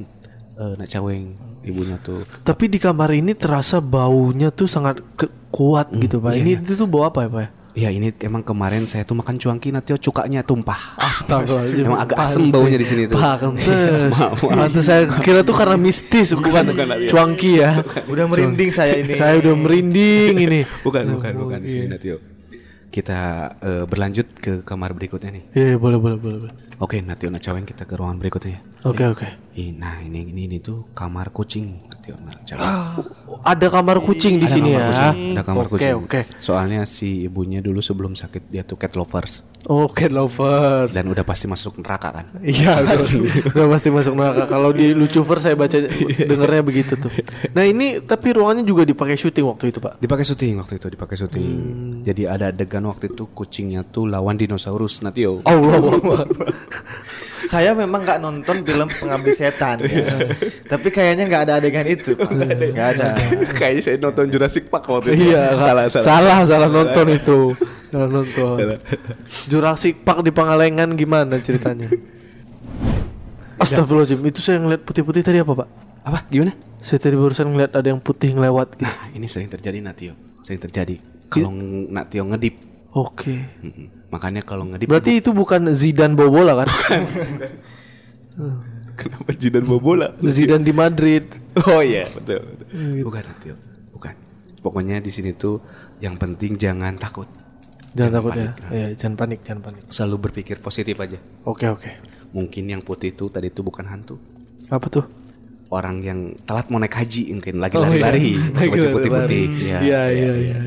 Eh 0.53 0.73
Nacaweng 0.79 1.35
ibunya 1.63 1.99
tuh. 1.99 2.23
Tapi 2.41 2.67
di 2.67 2.79
kamar 2.79 3.11
ini 3.11 3.35
terasa 3.35 3.79
baunya 3.79 4.47
tuh 4.49 4.65
sangat 4.65 5.03
ke- 5.13 5.42
kuat 5.53 5.93
gitu, 5.93 6.17
Pak. 6.17 6.33
Ini 6.33 6.57
itu 6.57 6.73
tuh 6.73 6.89
bau 6.89 7.05
apa 7.05 7.21
ya, 7.21 7.29
Pak? 7.29 7.47
ya? 7.73 7.89
Ini 7.89 8.13
emang 8.25 8.41
kemarin 8.41 8.85
saya 8.85 9.05
tuh 9.05 9.17
makan 9.17 9.37
cuangki 9.37 9.69
Natio 9.69 9.97
cukanya 10.01 10.41
tumpah. 10.41 10.97
Astagfirullahaladzim. 10.97 11.85
Emang 11.85 12.01
agak 12.01 12.17
asem 12.21 12.43
baunya 12.49 12.77
di 12.77 12.87
sini 12.87 13.03
tuh. 13.09 13.17
Pak, 13.17 13.37
pantes. 13.41 14.17
Pantes 14.41 14.85
saya 14.85 15.05
kira 15.21 15.45
tuh 15.45 15.53
karena 15.53 15.77
mistis 15.77 16.33
bukan, 16.33 16.73
cuangki 17.09 17.61
ya. 17.61 17.81
Udah 18.09 18.25
merinding 18.25 18.69
saya 18.73 18.97
ini. 18.97 19.13
Saya 19.13 19.37
udah 19.41 19.53
merinding 19.53 20.33
ini. 20.37 20.61
Bukan, 20.85 21.17
bukan, 21.17 21.33
bukan 21.37 21.59
di 21.61 21.69
sini 21.69 21.85
Natio. 21.89 22.17
Kita 22.93 23.19
eh, 23.57 23.83
berlanjut 23.89 24.27
ke 24.37 24.53
kamar 24.61 24.93
berikutnya 24.93 25.33
nih. 25.33 25.43
Iya, 25.57 25.75
boleh, 25.81 25.97
boleh, 25.97 26.17
boleh. 26.21 26.37
boleh. 26.45 26.53
Oke, 26.77 27.01
Natio 27.01 27.33
Nacaweng 27.33 27.65
kita 27.65 27.89
ke 27.89 27.93
ruangan 27.97 28.21
berikutnya. 28.21 28.57
ya. 28.57 28.61
Oke, 28.85 29.03
oke. 29.09 29.27
Ih, 29.57 29.73
Nah, 29.73 29.97
ini 30.03 30.29
ini 30.29 30.45
ini 30.45 30.57
tuh 30.61 30.85
kamar 30.93 31.33
kucing 31.33 31.79
Natio 32.03 32.19
Nacaweng. 32.19 32.99
Ada 33.43 33.67
kamar 33.69 33.97
kucing 33.99 34.35
di 34.35 34.43
Ada 34.43 34.51
sini 34.51 34.69
kamar 34.69 34.75
ya. 34.75 34.87
kucing, 34.91 35.31
Ada 35.31 35.41
kamar 35.41 35.63
Oke, 35.63 35.71
kucing. 35.73 35.95
oke. 35.97 36.19
Soalnya 36.37 36.81
si 36.83 37.23
ibunya 37.23 37.59
dulu 37.59 37.79
sebelum 37.79 38.11
sakit 38.13 38.51
dia 38.51 38.63
tuh 38.63 38.75
cat 38.75 38.91
lovers 38.93 39.39
Oh, 39.63 39.87
cat 39.87 40.11
lovers. 40.11 40.91
dan 40.91 41.07
udah 41.07 41.23
pasti 41.23 41.47
masuk 41.47 41.79
neraka 41.79 42.11
kan. 42.11 42.25
Iya, 42.43 42.75
udah, 42.83 42.99
udah 43.49 43.67
pasti 43.71 43.87
masuk 43.87 44.13
neraka. 44.13 44.43
Kalau 44.45 44.75
di 44.75 44.91
Lucifer 44.91 45.39
saya 45.39 45.55
baca 45.55 45.79
dengernya 46.19 46.59
begitu 46.61 46.99
tuh. 46.99 47.07
Nah 47.55 47.63
ini 47.63 48.03
tapi 48.03 48.35
ruangannya 48.35 48.67
juga 48.67 48.83
dipakai 48.83 49.15
syuting 49.15 49.47
waktu 49.47 49.71
itu 49.71 49.79
pak. 49.79 50.03
Dipakai 50.03 50.27
syuting 50.27 50.59
waktu 50.59 50.75
itu, 50.75 50.87
dipakai 50.91 51.15
syuting. 51.15 51.47
Jadi 52.03 52.27
ada 52.27 52.51
adegan 52.51 52.83
waktu 52.83 53.07
itu 53.07 53.23
kucingnya 53.29 53.87
tuh 53.87 54.03
lawan 54.05 54.35
dinosaurus 54.35 54.99
Natio. 54.99 55.39
Allah 55.47 55.79
Saya 57.47 57.75
memang 57.75 58.01
nggak 58.03 58.19
nonton 58.23 58.63
film 58.63 58.87
pengabdi 58.87 59.31
setan 59.35 59.79
ya. 59.83 60.07
Tapi 60.67 60.87
kayaknya 60.89 61.27
nggak 61.27 61.41
ada 61.49 61.53
adegan 61.59 61.85
itu. 61.85 62.15
Nggak 62.15 62.87
ada. 62.97 63.07
Kayaknya 63.55 63.81
saya 63.83 63.97
nonton 63.99 64.25
Jurassic 64.31 64.71
Park 64.71 64.87
waktu 64.89 65.13
itu. 65.13 65.31
Iya, 65.31 65.57
salah, 65.59 65.85
salah, 65.91 66.37
salah, 66.47 66.69
nonton 66.71 67.07
itu. 67.11 67.39
Salah 67.91 68.09
nonton. 68.09 68.57
Jurassic 69.51 70.01
Park 70.01 70.23
di 70.25 70.31
Pangalengan 70.31 70.95
gimana 70.97 71.37
ceritanya? 71.37 71.91
Astagfirullahaladzim, 73.61 74.19
itu 74.27 74.39
saya 74.43 74.59
ngeliat 74.59 74.81
putih-putih 74.83 75.23
tadi 75.23 75.39
apa 75.39 75.53
pak? 75.55 75.67
Apa? 76.03 76.19
Gimana? 76.27 76.51
Saya 76.83 76.99
tadi 76.99 77.15
barusan 77.15 77.47
ngeliat 77.47 77.71
ada 77.79 77.87
yang 77.87 78.01
putih 78.03 78.35
ngelewat 78.35 78.75
gitu. 78.75 78.83
Nah, 78.83 79.07
ini 79.15 79.23
sering 79.29 79.47
terjadi 79.47 79.79
Natio. 79.79 80.11
Sering 80.43 80.59
terjadi. 80.59 80.99
Kalau 81.31 81.53
Natio 81.87 82.27
ngedip. 82.27 82.72
Oke. 82.93 83.49
Mm-mm. 83.65 83.87
Makanya 84.13 84.45
kalau 84.45 84.69
ngedip 84.69 84.85
Berarti 84.85 85.17
itu 85.17 85.33
bukan 85.33 85.73
Zidane 85.73 86.13
bawa 86.13 86.29
bola 86.29 86.53
kan? 86.61 86.69
kenapa 88.99 89.29
Jidan 89.33 89.65
bawa 89.65 89.81
bola? 89.81 90.07
Zidane 90.21 90.61
di 90.61 90.73
Madrid. 90.73 91.25
Oh 91.65 91.81
iya, 91.81 92.05
betul, 92.13 92.45
betul. 92.45 92.65
Bukan 93.01 93.21
Natio. 93.25 93.55
Bukan. 93.93 94.13
Pokoknya 94.61 95.01
di 95.01 95.09
sini 95.09 95.33
tuh 95.33 95.57
yang 96.05 96.21
penting 96.21 96.53
jangan 96.61 96.93
takut. 97.01 97.25
Jangan 97.97 98.11
takut 98.21 98.33
ya. 98.37 98.49
Iya, 98.69 98.87
jangan 98.97 99.15
panik, 99.17 99.39
jangan 99.45 99.61
panik. 99.69 99.83
Selalu 99.89 100.15
berpikir 100.29 100.57
positif 100.61 100.97
aja. 100.97 101.17
Oke, 101.45 101.69
oke. 101.69 101.89
Mungkin 102.33 102.69
yang 102.69 102.81
putih 102.81 103.13
itu 103.13 103.29
tadi 103.29 103.53
itu 103.53 103.61
bukan 103.61 103.85
hantu. 103.85 104.17
Apa 104.69 104.89
tuh? 104.89 105.05
Orang 105.73 106.05
yang 106.05 106.37
telat 106.45 106.69
mau 106.69 106.77
naik 106.77 106.93
haji 106.93 107.33
mungkin 107.33 107.57
lagi 107.57 107.77
lari-lari, 107.77 108.37
pakai 108.37 108.53
Lagi 108.57 108.69
baju 108.69 108.87
putih-putih. 108.97 109.45
Iya, 109.57 109.77
iya, 109.81 110.01
iya, 110.09 110.31
iya. 110.37 110.57
Ya, 110.57 110.61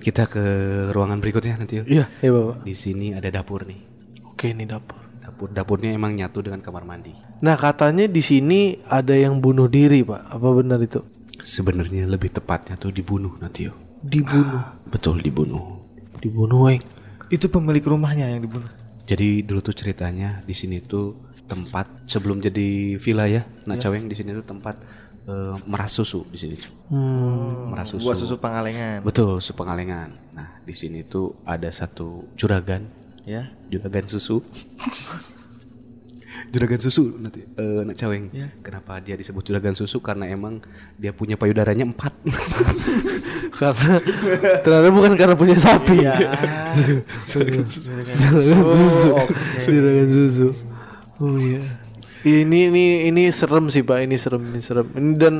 Kita 0.00 0.28
ke 0.28 0.44
ruangan 0.92 1.20
berikutnya 1.22 1.60
nanti 1.60 1.80
yuk. 1.80 1.86
Iya, 1.88 2.04
iya 2.20 2.30
Bapak. 2.30 2.66
Di 2.66 2.74
sini 2.76 3.14
ada 3.16 3.28
dapur 3.30 3.64
nih. 3.64 3.80
Oke, 4.28 4.52
ini 4.52 4.68
dapur. 4.68 5.00
Dapur 5.20 5.34
dapur. 5.34 5.50
Dapurnya 5.50 5.90
emang 5.90 6.14
nyatu 6.14 6.46
dengan 6.46 6.62
kamar 6.62 6.86
mandi. 6.86 7.10
Nah 7.42 7.58
katanya 7.58 8.06
di 8.06 8.22
sini 8.22 8.78
ada 8.86 9.12
yang 9.18 9.42
bunuh 9.42 9.66
diri 9.66 10.06
pak. 10.06 10.30
Apa 10.30 10.48
benar 10.54 10.78
itu? 10.78 11.02
Sebenarnya 11.42 12.06
lebih 12.06 12.30
tepatnya 12.30 12.78
tuh 12.78 12.94
dibunuh 12.94 13.34
Natio. 13.42 13.74
Dibunuh. 14.00 14.62
Betul 14.88 15.20
dibunuh. 15.20 15.82
Dibunuh 16.22 16.70
weng. 16.70 16.82
Itu 17.28 17.50
pemilik 17.50 17.82
rumahnya 17.82 18.30
yang 18.30 18.46
dibunuh. 18.46 18.70
Jadi 19.04 19.44
dulu 19.44 19.60
tuh 19.60 19.76
ceritanya 19.76 20.40
di 20.46 20.54
sini 20.56 20.80
tuh 20.80 21.12
tempat 21.44 22.08
sebelum 22.08 22.40
jadi 22.40 22.96
villa 22.96 23.28
ya, 23.28 23.44
Nak 23.68 23.76
Caweng 23.76 24.08
di 24.08 24.16
sini 24.16 24.32
tuh 24.32 24.48
tempat 24.48 24.80
eh, 25.28 25.54
meras 25.68 25.92
susu 25.92 26.24
di 26.28 26.38
sini. 26.38 26.56
Hmm. 26.92 27.72
Meras 27.72 27.92
susu. 27.92 28.04
Buat 28.04 28.18
susu 28.20 28.36
pangalengan. 28.36 29.00
Betul, 29.04 29.40
susu 29.40 29.56
Pengalengan. 29.56 30.12
Nah, 30.36 30.60
di 30.64 30.74
sini 30.76 31.04
tuh 31.04 31.32
ada 31.44 31.68
satu 31.72 32.28
juragan, 32.36 32.84
Ya. 33.24 33.48
juragan 33.72 34.04
susu. 34.04 34.44
juragan 36.52 36.80
susu 36.82 37.14
nanti 37.18 37.42
eh, 37.42 37.80
Nak 37.82 37.96
Caweng. 37.96 38.30
Kenapa 38.62 38.98
dia 39.00 39.14
disebut 39.14 39.42
juragan 39.42 39.74
susu? 39.74 40.02
Karena 40.02 40.28
emang 40.28 40.60
dia 40.98 41.14
punya 41.14 41.38
payudaranya 41.38 41.86
empat. 41.86 42.12
karena 43.58 44.02
ternyata 44.62 44.88
bukan 44.90 45.12
karena 45.14 45.36
punya 45.38 45.54
sapi. 45.54 46.02
Ya. 46.02 46.14
Juragan 47.30 47.66
susu. 47.66 47.90
Juragan 49.62 50.08
susu. 50.10 50.48
Oh 51.22 51.38
iya. 51.38 51.62
Ini 52.24 52.72
ini 52.72 52.84
ini 53.12 53.22
serem 53.28 53.68
sih 53.68 53.84
pak. 53.84 54.00
Ini 54.00 54.16
serem 54.16 54.42
ini 54.48 54.60
serem. 54.64 54.88
Ini 54.96 55.12
dan 55.20 55.34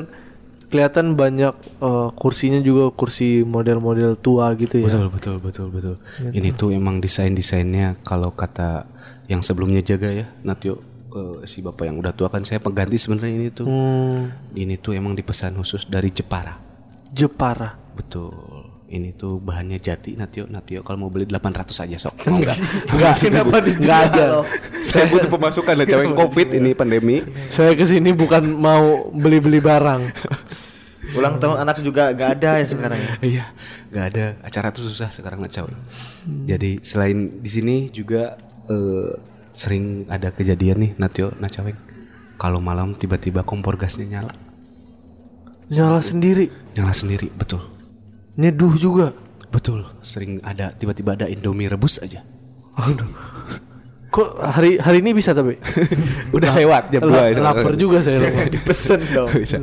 kelihatan 0.68 1.14
banyak 1.14 1.54
eh, 1.80 2.08
kursinya 2.18 2.60
juga 2.60 2.90
kursi 2.92 3.40
model-model 3.46 4.18
tua 4.20 4.52
gitu 4.58 4.82
ya. 4.82 4.90
Betul, 4.90 5.08
betul, 5.08 5.36
betul, 5.40 5.66
betul. 5.70 5.96
Ini 6.20 6.52
tuh 6.52 6.74
emang 6.76 7.00
desain-desainnya 7.00 8.02
kalau 8.04 8.34
kata 8.34 8.84
yang 9.30 9.40
sebelumnya 9.40 9.80
jaga 9.80 10.12
ya, 10.12 10.26
Natio 10.44 10.76
eh, 11.14 11.46
si 11.48 11.64
bapak 11.64 11.88
yang 11.88 11.96
udah 12.02 12.12
tua 12.12 12.28
kan 12.28 12.44
saya 12.44 12.60
pengganti 12.60 13.00
sebenarnya 13.00 13.32
ini 13.32 13.48
tuh. 13.54 13.64
Hmm, 13.64 14.34
Ini 14.52 14.74
tuh 14.82 14.92
emang 14.98 15.16
dipesan 15.16 15.56
khusus 15.56 15.86
dari 15.88 16.10
Jepara. 16.12 16.58
Jepara. 17.14 17.78
Betul. 17.94 18.73
Ini 18.84 19.16
tuh 19.16 19.40
bahannya 19.40 19.80
jati 19.80 20.12
Natio, 20.14 20.44
Natio 20.46 20.84
kalau 20.84 21.08
mau 21.08 21.10
beli 21.10 21.24
800 21.26 21.88
aja 21.88 21.96
sok. 21.98 22.14
Enggak, 22.28 22.56
enggak, 22.92 23.14
enggak 23.80 24.00
ada. 24.12 24.26
saya 24.84 25.08
butuh 25.08 25.30
pemasukan 25.32 25.72
lah 25.72 25.86
cewek 25.88 26.12
Covid 26.12 26.48
ini 26.52 26.70
pandemi. 26.76 27.24
Saya 27.48 27.72
ke 27.72 27.88
sini 27.88 28.12
bukan 28.12 28.44
mau 28.54 29.08
beli-beli 29.10 29.58
barang. 29.58 30.02
Ulang 31.16 31.36
tahun 31.36 31.64
anak 31.64 31.80
juga 31.80 32.12
gak 32.12 32.40
ada 32.40 32.60
ya 32.60 32.66
sekarang 32.68 32.96
ya. 33.00 33.12
Iya, 33.20 33.44
nggak 33.92 34.06
ada 34.12 34.24
acara 34.40 34.68
tuh 34.72 34.84
susah 34.88 35.08
sekarang 35.08 35.40
nggak 35.40 35.52
cewek. 35.52 35.76
Jadi 36.48 36.70
selain 36.84 37.40
di 37.40 37.50
sini 37.50 37.76
juga 37.88 38.36
eh, 38.68 39.10
sering 39.52 40.08
ada 40.08 40.28
kejadian 40.28 40.76
nih 40.80 40.90
Natio 41.00 41.32
Nacaweng. 41.40 41.76
Kalau 42.36 42.60
malam 42.60 42.92
tiba-tiba 42.92 43.44
kompor 43.44 43.80
gasnya 43.80 44.04
nyala, 44.20 44.32
Nyala 45.72 46.00
sendiri. 46.04 46.52
nyala 46.76 46.92
sendiri, 46.92 47.32
betul, 47.32 47.62
Nyeduh 48.34 48.74
juga. 48.76 49.06
betul. 49.48 49.86
Sering 50.02 50.42
ada 50.42 50.74
tiba-tiba 50.74 51.14
ada 51.14 51.26
Indomie 51.30 51.70
rebus 51.70 52.02
aja. 52.02 52.26
Aduh. 52.74 53.06
Kok 54.10 54.38
hari 54.38 54.78
hari 54.78 54.98
ini 55.02 55.10
bisa 55.10 55.30
tapi? 55.30 55.58
Udah 56.36 56.54
lewat 56.54 56.90
jam 56.90 57.02
dua. 57.02 57.30
lapar 57.34 57.74
juga 57.74 58.02
saya. 58.02 58.18
lapar. 58.22 58.50
Dipesen 58.54 59.00
dong. 59.10 59.30
Bisa. 59.30 59.58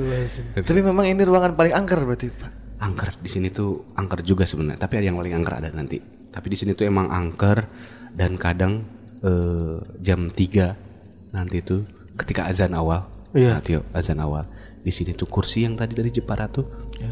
Tapi 0.56 0.80
memang 0.80 1.08
ini 1.08 1.24
ruangan 1.24 1.56
paling 1.56 1.72
angker 1.72 2.00
berarti 2.04 2.28
Pak. 2.32 2.52
Angker 2.82 3.16
di 3.20 3.30
sini 3.30 3.48
tuh 3.48 3.94
angker 3.94 4.24
juga 4.24 4.44
sebenarnya, 4.44 4.80
tapi 4.80 4.98
ada 4.98 5.06
yang 5.08 5.16
paling 5.16 5.36
angker 5.38 5.54
ada 5.56 5.70
nanti. 5.72 6.00
Tapi 6.32 6.48
di 6.48 6.58
sini 6.58 6.72
tuh 6.72 6.88
emang 6.88 7.08
angker 7.08 7.64
dan 8.12 8.36
kadang 8.36 8.84
eh, 9.22 9.78
jam 10.00 10.28
3 10.28 11.32
nanti 11.32 11.62
tuh 11.62 11.84
ketika 12.18 12.48
azan 12.48 12.74
awal, 12.74 13.08
Iya. 13.32 13.60
Natio 13.60 13.84
azan 13.92 14.20
awal. 14.20 14.44
Di 14.82 14.90
sini 14.90 15.14
tuh 15.14 15.30
kursi 15.30 15.64
yang 15.64 15.78
tadi 15.78 15.94
dari 15.94 16.10
Jepara 16.10 16.50
tuh 16.50 16.66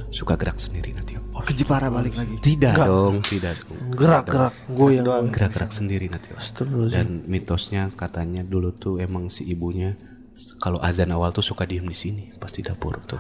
suka 0.10 0.34
gerak 0.36 0.58
sendiri 0.58 0.92
Natio. 0.92 1.22
Ke 1.44 1.54
Jepara 1.56 1.88
balik 1.88 2.16
lagi. 2.16 2.36
Tidak 2.40 2.76
dong, 2.76 3.24
tidak 3.24 3.60
dong. 3.64 3.94
Gerak-gerak 3.94 4.56
goyang. 4.72 5.30
Gerak-gerak 5.30 5.72
sendiri. 5.72 6.12
Astagfirullahaladzim. 6.12 6.96
Dan 6.96 7.08
mitosnya 7.26 7.90
katanya 7.94 8.42
dulu 8.46 8.76
tuh 8.76 9.02
emang 9.02 9.32
si 9.32 9.48
ibunya 9.48 9.96
kalau 10.60 10.80
azan 10.80 11.12
awal 11.12 11.36
tuh 11.36 11.44
suka 11.44 11.68
diem 11.68 11.84
di 11.84 11.98
sini, 11.98 12.24
pasti 12.40 12.64
dapur 12.64 13.00
tuh. 13.04 13.20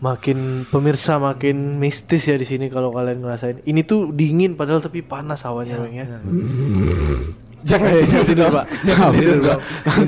Makin 0.00 0.64
pemirsa 0.68 1.20
makin 1.20 1.76
mistis 1.76 2.24
ya 2.24 2.36
di 2.40 2.48
sini 2.48 2.72
kalau 2.72 2.88
kalian 2.88 3.20
ngerasain. 3.20 3.60
Ini 3.68 3.84
tuh 3.84 4.12
dingin 4.16 4.56
padahal 4.56 4.80
tapi 4.80 5.04
panas 5.04 5.44
hawanya 5.44 5.76
Bang, 5.76 5.92
ya. 5.92 6.06
Jangan 7.60 7.92
jangan 7.92 8.24
tidur 8.24 8.46
pak. 8.48 8.64
Jangan 8.82 9.10
tidur 9.12 9.36
pak. 9.42 9.58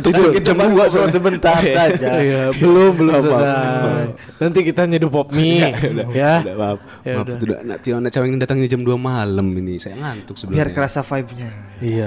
Tidur 0.00 0.26
kita 0.32 0.46
cuma 0.52 0.62
ngobrol 0.66 1.06
sebentar 1.06 1.58
saja. 1.76 2.08
Iya 2.16 2.42
belum 2.56 2.92
belum 2.96 3.12
selesai. 3.20 4.06
Nanti 4.40 4.58
kita 4.64 4.82
nyeduh 4.86 5.10
pop 5.12 5.28
mie 5.30 5.60
ya. 5.60 5.68
Udah, 5.76 6.06
maaf. 6.56 6.78
Ya 7.04 7.12
maaf 7.20 7.26
itu 7.28 7.44
udah. 7.46 7.58
Nah, 7.60 7.76
Tio 7.76 7.94
Anak 8.00 8.10
Caweng 8.10 8.30
ini 8.32 8.40
datangnya 8.40 8.68
jam 8.68 8.80
2 8.80 8.96
malam 8.96 9.46
ini. 9.52 9.76
Saya 9.76 10.00
ngantuk 10.00 10.34
Biar 10.34 10.40
sebenarnya. 10.68 10.72
kerasa 10.72 11.00
vibe-nya. 11.04 11.50
Iya. 11.78 12.06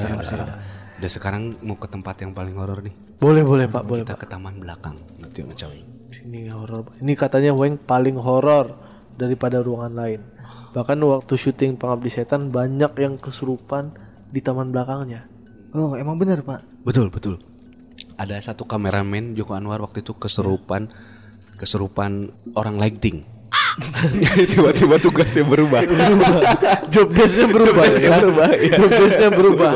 Udah 0.96 1.12
sekarang 1.12 1.60
mau 1.62 1.76
ke 1.76 1.88
tempat 1.88 2.16
yang 2.24 2.32
paling 2.32 2.56
horor 2.56 2.82
nih. 2.82 2.96
Boleh 3.16 3.44
boleh 3.46 3.66
pak 3.70 3.84
boleh 3.86 4.04
Kita 4.04 4.18
ke 4.18 4.26
taman 4.26 4.58
belakang. 4.58 4.96
Tio 5.30 5.46
Anak 5.46 5.58
Caweng. 5.58 5.84
Ini 6.26 6.50
horor. 6.50 6.90
Ini 6.98 7.14
katanya 7.14 7.54
Weng 7.54 7.78
paling 7.78 8.18
horor 8.18 8.74
daripada 9.14 9.62
ruangan 9.62 9.94
lain. 9.94 10.22
Bahkan 10.74 10.98
waktu 11.00 11.34
syuting 11.38 11.78
Pengabdi 11.78 12.10
Setan 12.10 12.50
banyak 12.50 12.92
yang 12.98 13.16
kesurupan 13.16 13.94
di 14.28 14.44
taman 14.44 14.74
belakangnya. 14.74 15.24
Oh, 15.76 15.92
emang 16.00 16.16
benar 16.16 16.40
Pak. 16.40 16.88
Betul, 16.88 17.12
betul. 17.12 17.36
Ada 18.16 18.40
satu 18.40 18.64
kameramen 18.64 19.36
Joko 19.36 19.60
Anwar 19.60 19.84
waktu 19.84 20.00
itu 20.00 20.16
keserupan 20.16 20.88
keserupan 21.60 22.32
orang 22.56 22.80
lighting. 22.80 23.28
Jadi 24.16 24.44
tiba-tiba 24.56 24.96
tugasnya 25.04 25.44
berubah. 25.44 25.84
Job 26.88 27.12
desk-nya 27.12 27.48
berubah 27.52 27.84
Job 27.84 27.92
desk-nya 27.92 28.08
ya. 28.08 28.20
berubah, 28.24 28.50
iya. 28.56 28.76
Job 28.80 28.92
desk-nya 28.92 29.30
berubah. 29.36 29.74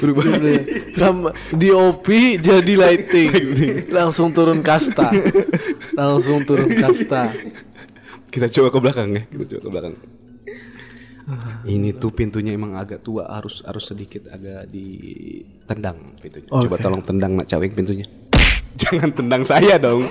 Berubah. 0.00 0.24
Di 1.52 1.68
OP 1.68 2.06
jadi 2.40 2.72
lighting. 2.72 3.30
Langsung 3.92 4.32
turun 4.32 4.64
kasta. 4.64 5.12
Langsung 5.92 6.40
turun 6.48 6.72
kasta. 6.72 7.36
Kita 8.32 8.48
coba 8.48 8.68
ke 8.72 8.78
belakang 8.80 9.08
ya. 9.12 9.22
Kita 9.28 9.44
coba 9.44 9.60
ke 9.60 9.70
belakang. 9.76 9.94
Ini 11.64 11.96
tuh 11.96 12.12
pintunya 12.12 12.52
emang 12.52 12.76
agak 12.76 13.00
tua, 13.00 13.24
harus 13.32 13.64
harus 13.64 13.84
sedikit 13.88 14.28
agak 14.28 14.68
ditendang 14.68 15.96
pintunya. 16.20 16.48
Coba 16.48 16.76
tolong 16.76 17.00
tendang 17.00 17.32
Nak 17.40 17.48
Caweng 17.48 17.72
pintunya. 17.72 18.04
Jangan 18.82 19.10
tendang 19.14 19.42
saya 19.46 19.80
dong. 19.80 20.04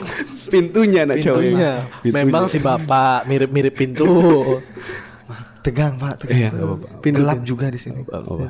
Pintunya 0.49 1.05
Nak 1.05 1.21
Caweng. 1.21 1.53
Pintunya. 1.53 1.73
Memang 2.09 2.49
si 2.49 2.57
Bapak 2.57 3.29
mirip-mirip 3.29 3.77
pintu. 3.77 4.05
Tegang 5.61 5.95
Pak, 5.95 6.25
tegang. 6.25 6.35
Iya, 6.35 6.47
enggak 6.51 6.67
apa-apa. 6.67 6.87
Pintu 6.99 7.19
gelap 7.23 7.39
juga 7.45 7.65
di 7.71 7.79
sini. 7.79 8.01
Bang, 8.03 8.25
apa? 8.25 8.47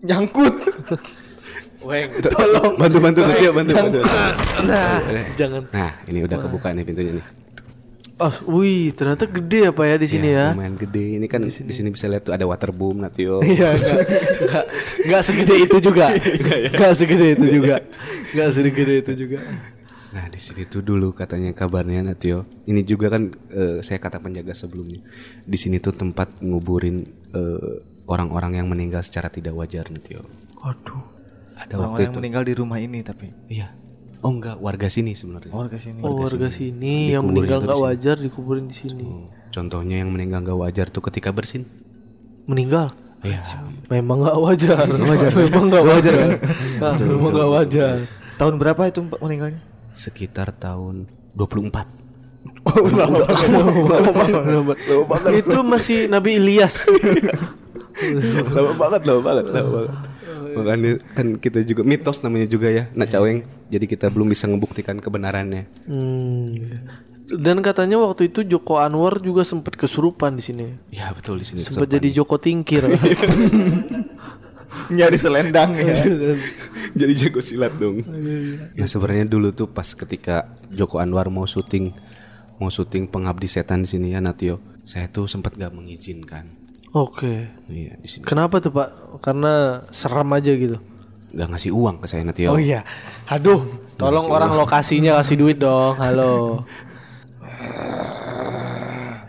Nyangkut. 0.00 0.54
Weng. 1.88 2.08
Tolong 2.22 2.72
bantu 2.78 2.98
bantu 3.02 3.20
bantu 3.26 3.50
bantu 3.50 3.72
bantu. 3.74 4.00
Nah, 4.70 5.02
jangan. 5.34 5.62
Nah, 5.74 5.92
ini 6.06 6.18
udah 6.22 6.38
kebuka 6.38 6.70
nih 6.70 6.84
pintunya 6.86 7.12
nih. 7.18 7.26
Oh, 8.22 8.62
wih, 8.62 8.94
ternyata 8.94 9.26
gede 9.26 9.66
ya 9.66 9.70
Pak 9.74 9.82
ya 9.82 9.96
di 9.98 10.06
sini 10.06 10.30
ya. 10.30 10.54
Lumayan 10.54 10.78
gede. 10.78 11.18
Ini 11.18 11.26
kan 11.26 11.42
di 11.42 11.74
sini 11.74 11.90
bisa 11.90 12.06
lihat 12.06 12.22
tuh 12.22 12.30
ada 12.38 12.46
waterboom 12.46 13.02
Natio. 13.02 13.42
Iya, 13.52 13.74
enggak, 15.02 15.22
segede 15.26 15.54
itu 15.66 15.76
juga. 15.82 16.14
Enggak 16.70 16.92
segede 16.94 17.26
itu 17.34 17.46
juga. 17.50 17.76
Enggak 18.30 18.50
segede 18.54 18.94
itu 19.02 19.12
juga. 19.26 19.38
Nah 20.12 20.28
di 20.28 20.38
sini 20.38 20.62
tuh 20.70 20.86
dulu 20.86 21.10
katanya 21.10 21.50
kabarnya 21.50 22.06
Natio. 22.06 22.46
Ini 22.62 22.86
juga 22.86 23.10
kan 23.10 23.34
eh, 23.50 23.82
saya 23.82 23.98
kata 23.98 24.22
penjaga 24.22 24.54
sebelumnya. 24.54 25.02
Di 25.42 25.58
sini 25.58 25.82
tuh 25.82 25.90
tempat 25.90 26.38
nguburin 26.38 27.02
eh, 27.34 27.74
orang-orang 28.06 28.62
yang 28.62 28.70
meninggal 28.70 29.02
secara 29.02 29.34
tidak 29.34 29.56
wajar 29.58 29.90
Natio. 29.90 30.22
Waduh. 30.62 31.02
Ada 31.58 31.74
Orang 31.74 31.98
waktu 31.98 32.00
yang 32.06 32.12
itu. 32.14 32.18
meninggal 32.22 32.42
di 32.46 32.54
rumah 32.54 32.78
ini 32.78 32.98
tapi. 33.02 33.26
Iya. 33.50 33.72
Oh 34.22 34.30
enggak 34.30 34.56
warga 34.62 34.86
sini 34.86 35.18
sebenarnya. 35.18 35.50
Warga 35.50 35.82
sini. 35.82 35.98
Oh, 35.98 36.14
warga 36.14 36.46
sini 36.46 37.10
yang 37.10 37.26
Dikuburin 37.26 37.58
meninggal 37.58 37.74
sini. 37.74 37.82
wajar 37.82 38.16
dikuburin 38.22 38.64
di 38.70 38.76
sini. 38.78 39.06
Contohnya 39.50 39.96
yang 39.98 40.14
meninggal 40.14 40.46
nggak 40.46 40.58
wajar 40.62 40.86
tuh 40.94 41.02
ketika 41.10 41.34
bersin. 41.34 41.66
Meninggal. 42.46 42.94
Iya. 43.26 43.42
Memang 43.90 44.22
enggak 44.22 44.38
wajar. 44.38 44.76
wajar. 44.86 45.30
Memang 45.34 45.64
enggak 45.70 45.84
wajar 45.86 46.14
kan? 46.14 46.30
Nah, 46.78 46.94
memang 46.98 47.30
enggak 47.34 47.50
wajar. 47.50 47.94
Tahun 48.38 48.54
berapa 48.58 48.82
itu 48.86 48.98
Pak 49.10 49.20
meninggalnya? 49.22 49.60
Sekitar 49.90 50.54
tahun 50.54 51.10
24. 51.34 51.86
Itu 55.34 55.58
masih 55.66 56.06
Nabi 56.06 56.38
Ilyas. 56.38 56.78
lama 58.50 58.72
banget, 58.74 59.02
lama 59.04 59.20
banget, 59.20 59.44
lama 59.50 59.70
banget. 59.70 59.90
Makanya 60.52 60.92
kan 61.16 61.26
kita 61.40 61.64
juga 61.64 61.82
mitos 61.82 62.20
namanya 62.20 62.46
juga 62.46 62.68
ya, 62.68 62.84
Nak 62.92 63.08
Caweng. 63.08 63.40
Jadi 63.72 63.84
kita 63.88 64.12
belum 64.12 64.28
bisa 64.30 64.44
membuktikan 64.46 65.00
kebenarannya. 65.00 65.64
Hmm. 65.88 66.46
Dan 67.32 67.64
katanya 67.64 67.96
waktu 67.96 68.28
itu 68.28 68.44
Joko 68.44 68.76
Anwar 68.76 69.16
juga 69.24 69.40
sempat 69.40 69.72
kesurupan 69.80 70.36
di 70.36 70.44
sini. 70.44 70.66
Ya 70.92 71.08
betul 71.16 71.40
di 71.40 71.46
sini. 71.48 71.64
Sempat 71.64 71.88
jadi 71.88 72.12
Joko 72.12 72.36
Tingkir. 72.36 72.84
Nyari 74.92 75.16
selendang 75.16 75.72
ya. 75.76 75.94
Jadi 77.00 77.12
jago 77.16 77.40
silat 77.40 77.72
dong. 77.80 78.04
Nah 78.76 78.88
sebenarnya 78.88 79.24
dulu 79.24 79.52
tuh 79.52 79.68
pas 79.68 79.84
ketika 79.84 80.48
Joko 80.68 81.00
Anwar 81.00 81.32
mau 81.32 81.48
syuting 81.48 81.92
mau 82.60 82.68
syuting 82.68 83.08
pengabdi 83.08 83.48
setan 83.48 83.84
di 83.84 83.88
sini 83.88 84.12
ya 84.12 84.20
Natio, 84.20 84.60
saya 84.84 85.08
tuh 85.08 85.24
sempat 85.24 85.56
gak 85.56 85.72
mengizinkan. 85.72 86.61
Oke. 86.92 87.48
Iya 87.72 87.96
di 87.96 88.08
sini. 88.08 88.24
Kenapa 88.28 88.60
tuh 88.60 88.72
Pak? 88.72 89.20
Karena 89.24 89.80
seram 89.92 90.28
aja 90.36 90.52
gitu. 90.52 90.76
Gak 91.32 91.48
ngasih 91.48 91.72
uang 91.72 91.96
ke 92.04 92.06
saya 92.08 92.28
Natio. 92.28 92.52
Oh 92.52 92.60
iya. 92.60 92.84
Aduh, 93.32 93.64
tolong 93.96 94.28
orang 94.28 94.52
lokasinya 94.52 95.16
kasih 95.24 95.36
duit 95.40 95.56
dong. 95.56 95.96
Halo. 95.96 96.60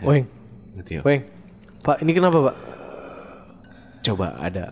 Weng. 0.04 0.28
Weng. 1.00 1.24
Pak, 1.80 2.04
ini 2.04 2.12
kenapa, 2.12 2.52
Pak? 2.52 2.56
Coba 4.04 4.36
ada. 4.36 4.68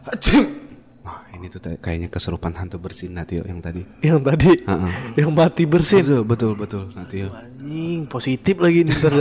Ini 1.33 1.49
tuh 1.49 1.61
kayaknya 1.81 2.13
kesurupan 2.13 2.53
hantu 2.53 2.77
bersin 2.77 3.17
Natio 3.17 3.41
yang 3.49 3.65
tadi. 3.65 3.81
Yang 4.05 4.21
tadi 4.21 4.53
Heeh. 4.69 4.93
yang 5.17 5.33
mati 5.33 5.65
bersin. 5.65 6.05
Betul 6.05 6.23
betul 6.29 6.53
betul 6.55 6.85
Natio. 6.93 7.33
Anjing, 7.33 8.05
positif 8.05 8.61
lagi 8.61 8.85
nih 8.85 8.95
ntar. 9.01 9.13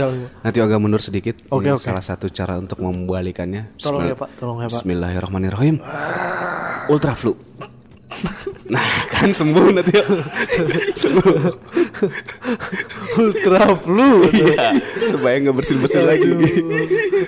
Natio 0.44 0.62
agak 0.68 0.76
mundur 0.76 1.00
sedikit. 1.00 1.40
Oke, 1.48 1.72
Ini 1.72 1.80
oke. 1.80 1.82
Salah 1.88 2.04
satu 2.04 2.28
cara 2.28 2.60
untuk 2.60 2.84
membalikannya. 2.84 3.74
Tolong 3.80 4.12
ya, 4.12 4.14
Pak. 4.14 4.28
Tolong 4.36 4.58
ya, 4.60 4.68
Pak. 4.68 4.84
Bismillahirrahmanirrahim. 4.84 5.76
Ultra 6.92 7.16
flu. 7.16 7.32
Nah 8.72 9.04
kan 9.12 9.28
sembuh 9.28 9.68
Natio. 9.74 10.00
sembuh. 11.02 11.36
Ultra 13.20 13.72
flu. 13.76 14.24
Iya. 14.32 14.80
Supaya 15.12 15.36
nggak 15.44 15.56
bersin 15.60 15.76
bersin 15.82 16.04
lagi. 16.08 16.28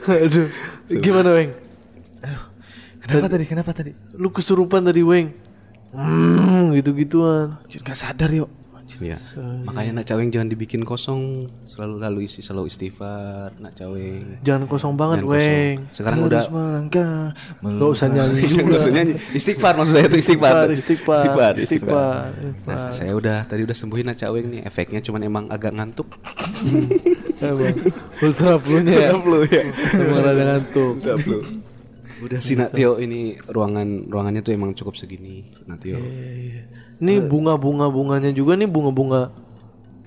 Aduh. 0.08 0.48
Gimana, 0.88 1.36
Weng? 1.36 1.63
Kenapa 3.04 3.26
tadi? 3.28 3.44
Kenapa 3.44 3.70
tadi? 3.70 3.92
Lu 4.14 4.28
kesurupan 4.28 4.80
tadi, 4.82 5.04
Weng. 5.04 5.28
Hmm, 5.92 6.72
gitu-gituan. 6.74 7.54
Anjir 7.60 7.80
gak 7.80 7.94
sadar 7.94 8.28
yuk. 8.28 8.50
Iya. 8.94 9.18
Makanya 9.66 9.90
nak 9.90 10.06
caweng 10.06 10.30
jangan 10.30 10.46
dibikin 10.46 10.86
kosong. 10.86 11.50
Selalu 11.66 11.98
lalu 11.98 12.18
isi 12.24 12.46
selalu 12.46 12.70
istighfar 12.70 13.50
nak 13.58 13.74
caweng. 13.74 14.38
Jangan 14.40 14.70
kosong 14.70 14.94
banget, 14.94 15.18
Jangan 15.18 15.34
kosong. 15.34 15.50
Weng. 15.50 15.76
Sekarang 15.90 16.18
udah 16.22 16.42
melangkah. 16.46 17.14
Gak 17.58 17.90
usah 17.90 18.06
nyanyi 18.06 18.38
Nggak 18.44 18.54
juga. 18.54 18.78
usah 18.78 18.92
nyanyi. 18.94 19.12
Istighfar 19.34 19.72
maksud 19.74 19.92
saya 19.98 20.06
itu 20.06 20.18
istighfar. 20.22 20.54
Istighfar, 20.70 21.16
istighfar, 21.18 21.52
istighfar. 21.58 22.24
istighfar, 22.30 22.70
Nah, 22.70 22.94
saya 22.94 23.12
udah 23.18 23.38
tadi 23.42 23.60
udah 23.66 23.76
sembuhin 23.76 24.06
nak 24.06 24.18
caweng 24.20 24.46
nih. 24.46 24.60
Efeknya 24.62 25.00
cuman 25.02 25.20
emang 25.22 25.44
agak 25.50 25.74
ngantuk. 25.74 26.06
Ultra 28.22 28.52
flu-nya 28.62 28.94
ya. 28.94 29.10
Ultra 29.10 29.20
flu, 29.20 29.38
ya. 29.50 29.62
Emang 29.92 30.20
rada 30.22 30.42
ngantuk. 30.54 30.92
Udah 31.02 31.16
bro. 31.18 31.38
Udah 32.24 32.40
sih 32.40 32.56
Natio 32.56 32.96
ini 32.96 33.36
ruangan 33.44 34.08
ruangannya 34.08 34.40
tuh 34.40 34.52
emang 34.52 34.72
cukup 34.72 34.96
segini 34.96 35.44
Natio. 35.64 36.00
Ini 36.96 37.20
bunga-bunga 37.22 37.86
bunganya 37.86 38.30
juga 38.30 38.56
nih 38.56 38.64
bunga-bunga. 38.64 39.28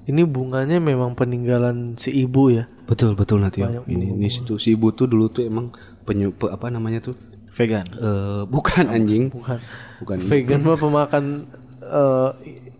Ini 0.07 0.23
bunganya 0.23 0.79
memang 0.79 1.13
peninggalan 1.13 1.93
si 1.95 2.09
ibu 2.17 2.49
ya. 2.49 2.65
Betul 2.87 3.13
betul 3.13 3.37
Natio. 3.37 3.83
Ini 3.85 4.15
ini 4.15 4.27
situ 4.27 4.57
si 4.57 4.73
ibu 4.73 4.89
tuh 4.89 5.05
dulu 5.05 5.27
tuh 5.27 5.43
emang 5.43 5.69
penyu 6.03 6.31
pe- 6.31 6.49
apa 6.49 6.67
namanya 6.67 7.03
tuh? 7.03 7.15
Vegan. 7.53 7.85
Eh 7.91 8.41
bukan 8.45 8.85
anjing. 8.87 9.29
Bukan. 9.29 9.59
Bukan. 10.01 10.17
Vegan 10.25 10.61
mah 10.63 10.77
pemakan 10.77 11.23
eh, 11.81 12.29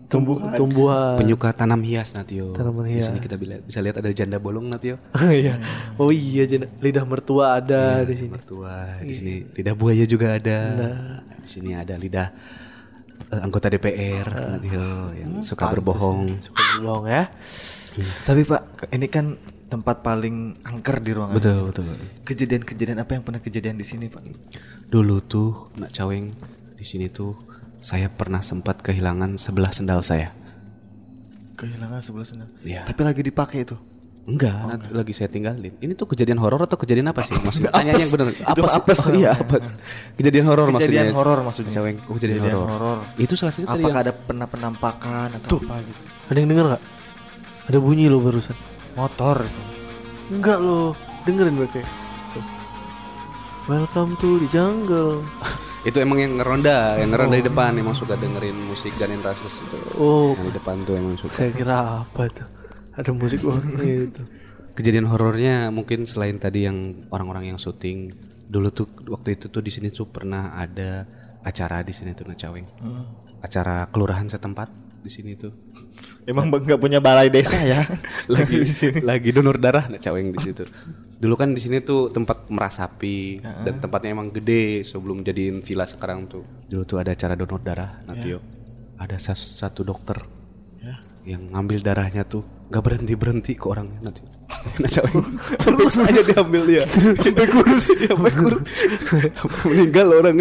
tumbuh 0.08 0.40
tumbuhan. 0.50 1.14
Penyuka 1.14 1.52
tanam 1.52 1.80
hias 1.80 2.12
Natio. 2.12 2.52
Tanaman 2.52 2.84
Di 2.84 2.96
hias. 2.96 3.06
sini 3.06 3.18
kita 3.18 3.36
bila- 3.36 3.60
bisa 3.60 3.78
lihat 3.78 3.96
ada 3.96 4.08
janda 4.10 4.36
bolong 4.36 4.66
Natio. 4.66 4.96
Iya. 5.20 5.60
Oh 5.94 6.08
iya 6.08 6.44
jen- 6.44 6.72
lidah 6.78 7.04
mertua 7.04 7.60
ada 7.60 8.02
di 8.02 8.16
sini. 8.16 8.30
Mertua 8.30 8.74
di 8.98 9.12
sini 9.12 9.34
lidah 9.52 9.74
buaya 9.74 10.04
juga 10.04 10.34
ada. 10.34 10.58
Di 11.38 11.48
sini 11.50 11.72
ada 11.72 11.94
lidah 11.94 12.28
eh, 13.28 13.40
anggota 13.40 13.68
DPR 13.68 14.26
Natio 14.50 14.86
yang 15.14 15.32
suka 15.40 15.68
berbohong. 15.68 16.40
Suka 16.40 16.60
berbohong 16.74 17.06
ya. 17.06 17.28
Tapi 18.24 18.42
Pak, 18.42 18.62
ini 18.90 19.06
kan 19.06 19.34
tempat 19.68 20.00
paling 20.00 20.62
angker 20.62 20.96
di 20.98 21.12
ruangan. 21.12 21.34
Betul 21.34 21.68
betul. 21.68 21.84
Kejadian-kejadian 22.22 23.02
apa 23.02 23.12
yang 23.12 23.22
pernah 23.22 23.38
kejadian 23.38 23.76
di 23.76 23.84
sini 23.84 24.08
Pak? 24.08 24.22
Dulu 24.88 25.20
tuh 25.20 25.68
nak 25.76 25.92
caweng 25.92 26.32
di 26.72 26.84
sini 26.86 27.10
tuh 27.10 27.34
saya 27.78 28.10
pernah 28.10 28.42
sempat 28.42 28.82
kehilangan 28.82 29.38
sebelah 29.38 29.70
sendal 29.70 30.02
saya. 30.02 30.34
Kehilangan 31.58 32.00
sebelah 32.02 32.26
sana. 32.26 32.46
Iya. 32.62 32.86
Tapi 32.86 33.00
lagi 33.02 33.22
dipakai 33.22 33.66
itu. 33.66 33.74
Enggak, 34.28 34.60
nanti 34.68 34.92
lagi 34.92 35.12
saya 35.16 35.32
tinggalin. 35.32 35.72
Ini 35.80 35.96
tuh 35.96 36.04
kejadian 36.04 36.36
horor 36.36 36.60
atau 36.68 36.76
kejadian 36.76 37.08
apa 37.10 37.24
sih? 37.24 37.32
Maksudnya 37.32 37.72
tanya 37.72 37.96
yang 37.96 38.12
benar. 38.12 38.26
Apa 38.44 38.66
sih? 38.68 38.78
apes. 38.84 38.98
Iya, 39.08 39.30
apes. 39.32 39.66
Kejadian 40.20 40.44
horor 40.52 40.68
maksudnya. 40.68 41.08
Kejadian 41.08 41.16
horor 41.16 41.38
maksudnya. 41.40 41.72
Oh, 41.80 42.14
kejadian, 42.20 42.38
Kejadian 42.44 42.68
horor. 42.68 42.98
Itu 43.16 43.34
salah 43.40 43.56
satu 43.56 43.66
tadi 43.72 43.88
Apakah 43.88 44.00
ada 44.04 44.12
pernah 44.12 44.46
penampakan 44.46 45.28
atau 45.40 45.56
apa 45.64 45.80
gitu? 45.80 46.00
Ada 46.28 46.38
yang 46.44 46.48
denger 46.52 46.64
nggak? 46.76 46.82
Ada 47.72 47.78
bunyi 47.80 48.04
lo 48.12 48.20
barusan. 48.20 48.56
Motor. 49.00 49.48
Enggak 50.28 50.58
lo, 50.60 50.92
dengerin 51.24 51.54
mereka. 51.56 51.80
Welcome 53.64 54.16
to 54.20 54.44
the 54.44 54.48
jungle. 54.52 55.24
Itu 55.86 55.98
emang 56.02 56.18
yang 56.18 56.34
ngeronda, 56.42 56.98
yang 56.98 57.14
ngeronda 57.14 57.36
di 57.38 57.46
depan 57.46 57.70
emang 57.78 57.94
suka 57.94 58.18
dengerin 58.18 58.56
musik 58.66 58.90
dan 58.98 59.14
Rasus 59.22 59.62
itu. 59.62 59.78
Oh, 59.94 60.34
Yang 60.34 60.50
di 60.50 60.54
depan 60.58 60.76
tuh 60.82 60.94
emang 60.98 61.14
suka. 61.14 61.32
saya 61.38 61.50
kira 61.54 62.02
apa 62.02 62.22
tuh? 62.26 62.48
Ada 62.98 63.10
musik 63.14 63.46
oh, 63.46 63.54
gitu. 63.82 64.22
Kejadian 64.74 65.06
horornya 65.06 65.70
mungkin 65.70 66.06
selain 66.06 66.38
tadi 66.38 66.66
yang 66.66 67.06
orang-orang 67.14 67.54
yang 67.54 67.58
syuting 67.58 68.10
dulu 68.48 68.74
tuh 68.74 68.88
waktu 69.06 69.38
itu 69.38 69.46
tuh 69.52 69.62
di 69.62 69.70
sini 69.70 69.94
tuh 69.94 70.10
pernah 70.10 70.56
ada 70.58 71.06
acara 71.46 71.86
di 71.86 71.94
sini 71.94 72.10
tuh 72.14 72.26
Nacaweng. 72.26 72.66
Acara 73.38 73.86
kelurahan 73.94 74.26
setempat 74.26 74.70
di 75.02 75.10
sini 75.10 75.38
tuh. 75.38 75.54
Emang 76.26 76.50
nggak 76.50 76.78
punya 76.78 76.98
balai 76.98 77.30
desa 77.30 77.58
ya? 77.62 77.86
lagi 78.34 78.60
lagi 79.02 79.28
donor 79.30 79.62
darah 79.62 79.86
Nacaweng 79.86 80.34
di 80.34 80.38
situ. 80.42 80.66
Dulu 81.18 81.34
kan 81.34 81.50
di 81.50 81.58
sini 81.58 81.82
tuh 81.82 82.14
tempat 82.14 82.46
merasapi 82.46 83.42
dan 83.42 83.82
tempatnya 83.82 84.14
emang 84.14 84.30
gede 84.30 84.86
sebelum 84.86 85.26
jadiin 85.26 85.66
villa 85.66 85.82
sekarang 85.82 86.30
tuh. 86.30 86.46
Dulu 86.70 86.82
tuh 86.86 86.98
ada 87.02 87.10
acara 87.10 87.34
donor 87.34 87.58
darah 87.58 87.98
Natio. 88.06 88.38
Ada 88.98 89.18
sas- 89.18 89.58
satu 89.58 89.82
dokter 89.82 90.18
yang 91.28 91.52
ngambil 91.52 91.84
darahnya 91.84 92.24
tuh 92.24 92.40
nggak 92.72 92.80
berhenti 92.80 93.12
berhenti 93.12 93.52
ke 93.52 93.68
orangnya 93.68 94.00
nanti. 94.00 94.24
Nacaweng 94.80 95.28
terus 95.60 95.96
aja 96.00 96.20
diambil 96.24 96.62
dia. 96.64 96.84
Sampai 96.88 97.46
kurus, 97.52 97.84
sampai 97.92 98.32
kurus. 98.32 98.64
Meninggal 99.68 100.08
orang. 100.08 100.36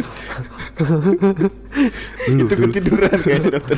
itu 2.23 2.53
ketiduran 2.55 3.17
kayaknya 3.19 3.49
dokter. 3.59 3.77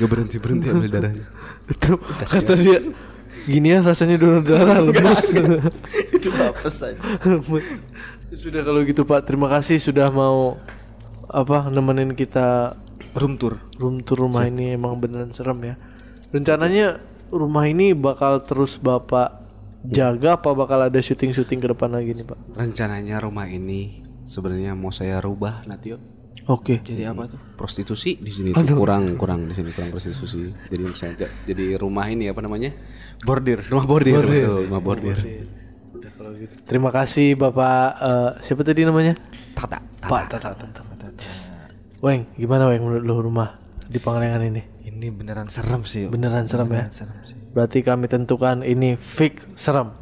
Gak 0.00 0.08
berhenti 0.10 0.36
berhenti 0.42 0.66
ambil 0.74 0.90
darahnya. 0.90 1.26
Betul. 1.70 2.02
Kata 2.02 2.52
dia 2.58 2.78
gini 3.44 3.68
ya 3.70 3.78
rasanya 3.80 4.16
donor 4.16 4.42
darah 4.42 4.78
lemes. 4.80 5.32
itu 6.16 6.28
apes 6.30 6.76
aja. 6.82 6.98
sudah 8.32 8.62
kalau 8.64 8.80
gitu 8.82 9.02
Pak, 9.02 9.26
terima 9.26 9.46
kasih 9.46 9.76
sudah 9.76 10.08
mau 10.08 10.56
apa 11.28 11.68
nemenin 11.68 12.12
kita 12.12 12.76
Room 13.12 13.36
tour. 13.36 13.60
room 13.76 14.00
tour 14.00 14.24
rumah 14.24 14.48
ini 14.48 14.72
emang 14.72 14.96
beneran 14.96 15.36
serem 15.36 15.60
ya. 15.60 15.74
Rencananya 16.32 16.96
rumah 17.28 17.68
ini 17.68 17.92
bakal 17.92 18.40
terus 18.40 18.80
Bapak 18.80 19.36
jaga 19.84 20.40
apa 20.40 20.56
bakal 20.56 20.88
ada 20.88 20.96
syuting-syuting 20.96 21.60
ke 21.60 21.68
depan 21.68 21.92
lagi 21.92 22.16
nih 22.16 22.24
Pak? 22.24 22.56
Rencananya 22.56 23.20
rumah 23.20 23.44
ini 23.44 24.00
sebenarnya 24.24 24.72
mau 24.72 24.88
saya 24.88 25.20
rubah 25.20 25.60
Natio. 25.68 26.00
Oke. 26.48 26.80
Jadi 26.80 27.04
apa 27.04 27.28
tuh? 27.28 27.38
Prostitusi 27.54 28.16
di 28.16 28.32
sini 28.32 28.48
tuh 28.50 28.64
kurang 28.74 29.14
kurang 29.14 29.44
di 29.44 29.54
sini 29.54 29.70
kurang 29.70 29.92
prostitusi. 29.92 30.48
Jadi 30.72 30.82
saya 30.96 31.12
ja- 31.14 31.34
jadi 31.44 31.76
rumah 31.76 32.08
ini 32.08 32.32
apa 32.32 32.40
namanya? 32.40 32.72
Bordir. 33.22 33.58
Rumah 33.70 33.86
bordir, 33.86 34.18
betul, 34.18 34.66
rumah 34.66 34.82
bordir. 34.82 35.18
Udah 35.94 36.10
kalau 36.18 36.30
gitu. 36.34 36.54
Terima 36.66 36.90
kasih 36.90 37.38
Bapak 37.38 37.86
eh, 38.02 38.30
siapa 38.42 38.62
tadi 38.66 38.82
namanya? 38.82 39.14
Tata, 39.54 39.78
tata. 40.02 40.10
Pak 40.10 40.22
Tata 40.26 40.50
Tata. 40.58 40.82
Weng, 42.02 42.26
gimana 42.34 42.66
Weng 42.66 42.82
menurut 42.82 43.04
lu 43.06 43.14
rumah 43.22 43.54
di 43.86 44.02
Pangalengan 44.02 44.42
ini? 44.42 44.62
Ini 44.82 45.14
beneran 45.14 45.46
serem 45.46 45.86
sih. 45.86 46.10
Beneran 46.10 46.50
serem 46.50 46.66
ya? 46.74 46.90
Serem 46.90 47.14
sih. 47.22 47.38
Berarti 47.54 47.78
kami 47.86 48.10
tentukan 48.10 48.66
ini 48.66 48.98
fix 48.98 49.46
serem. 49.54 50.01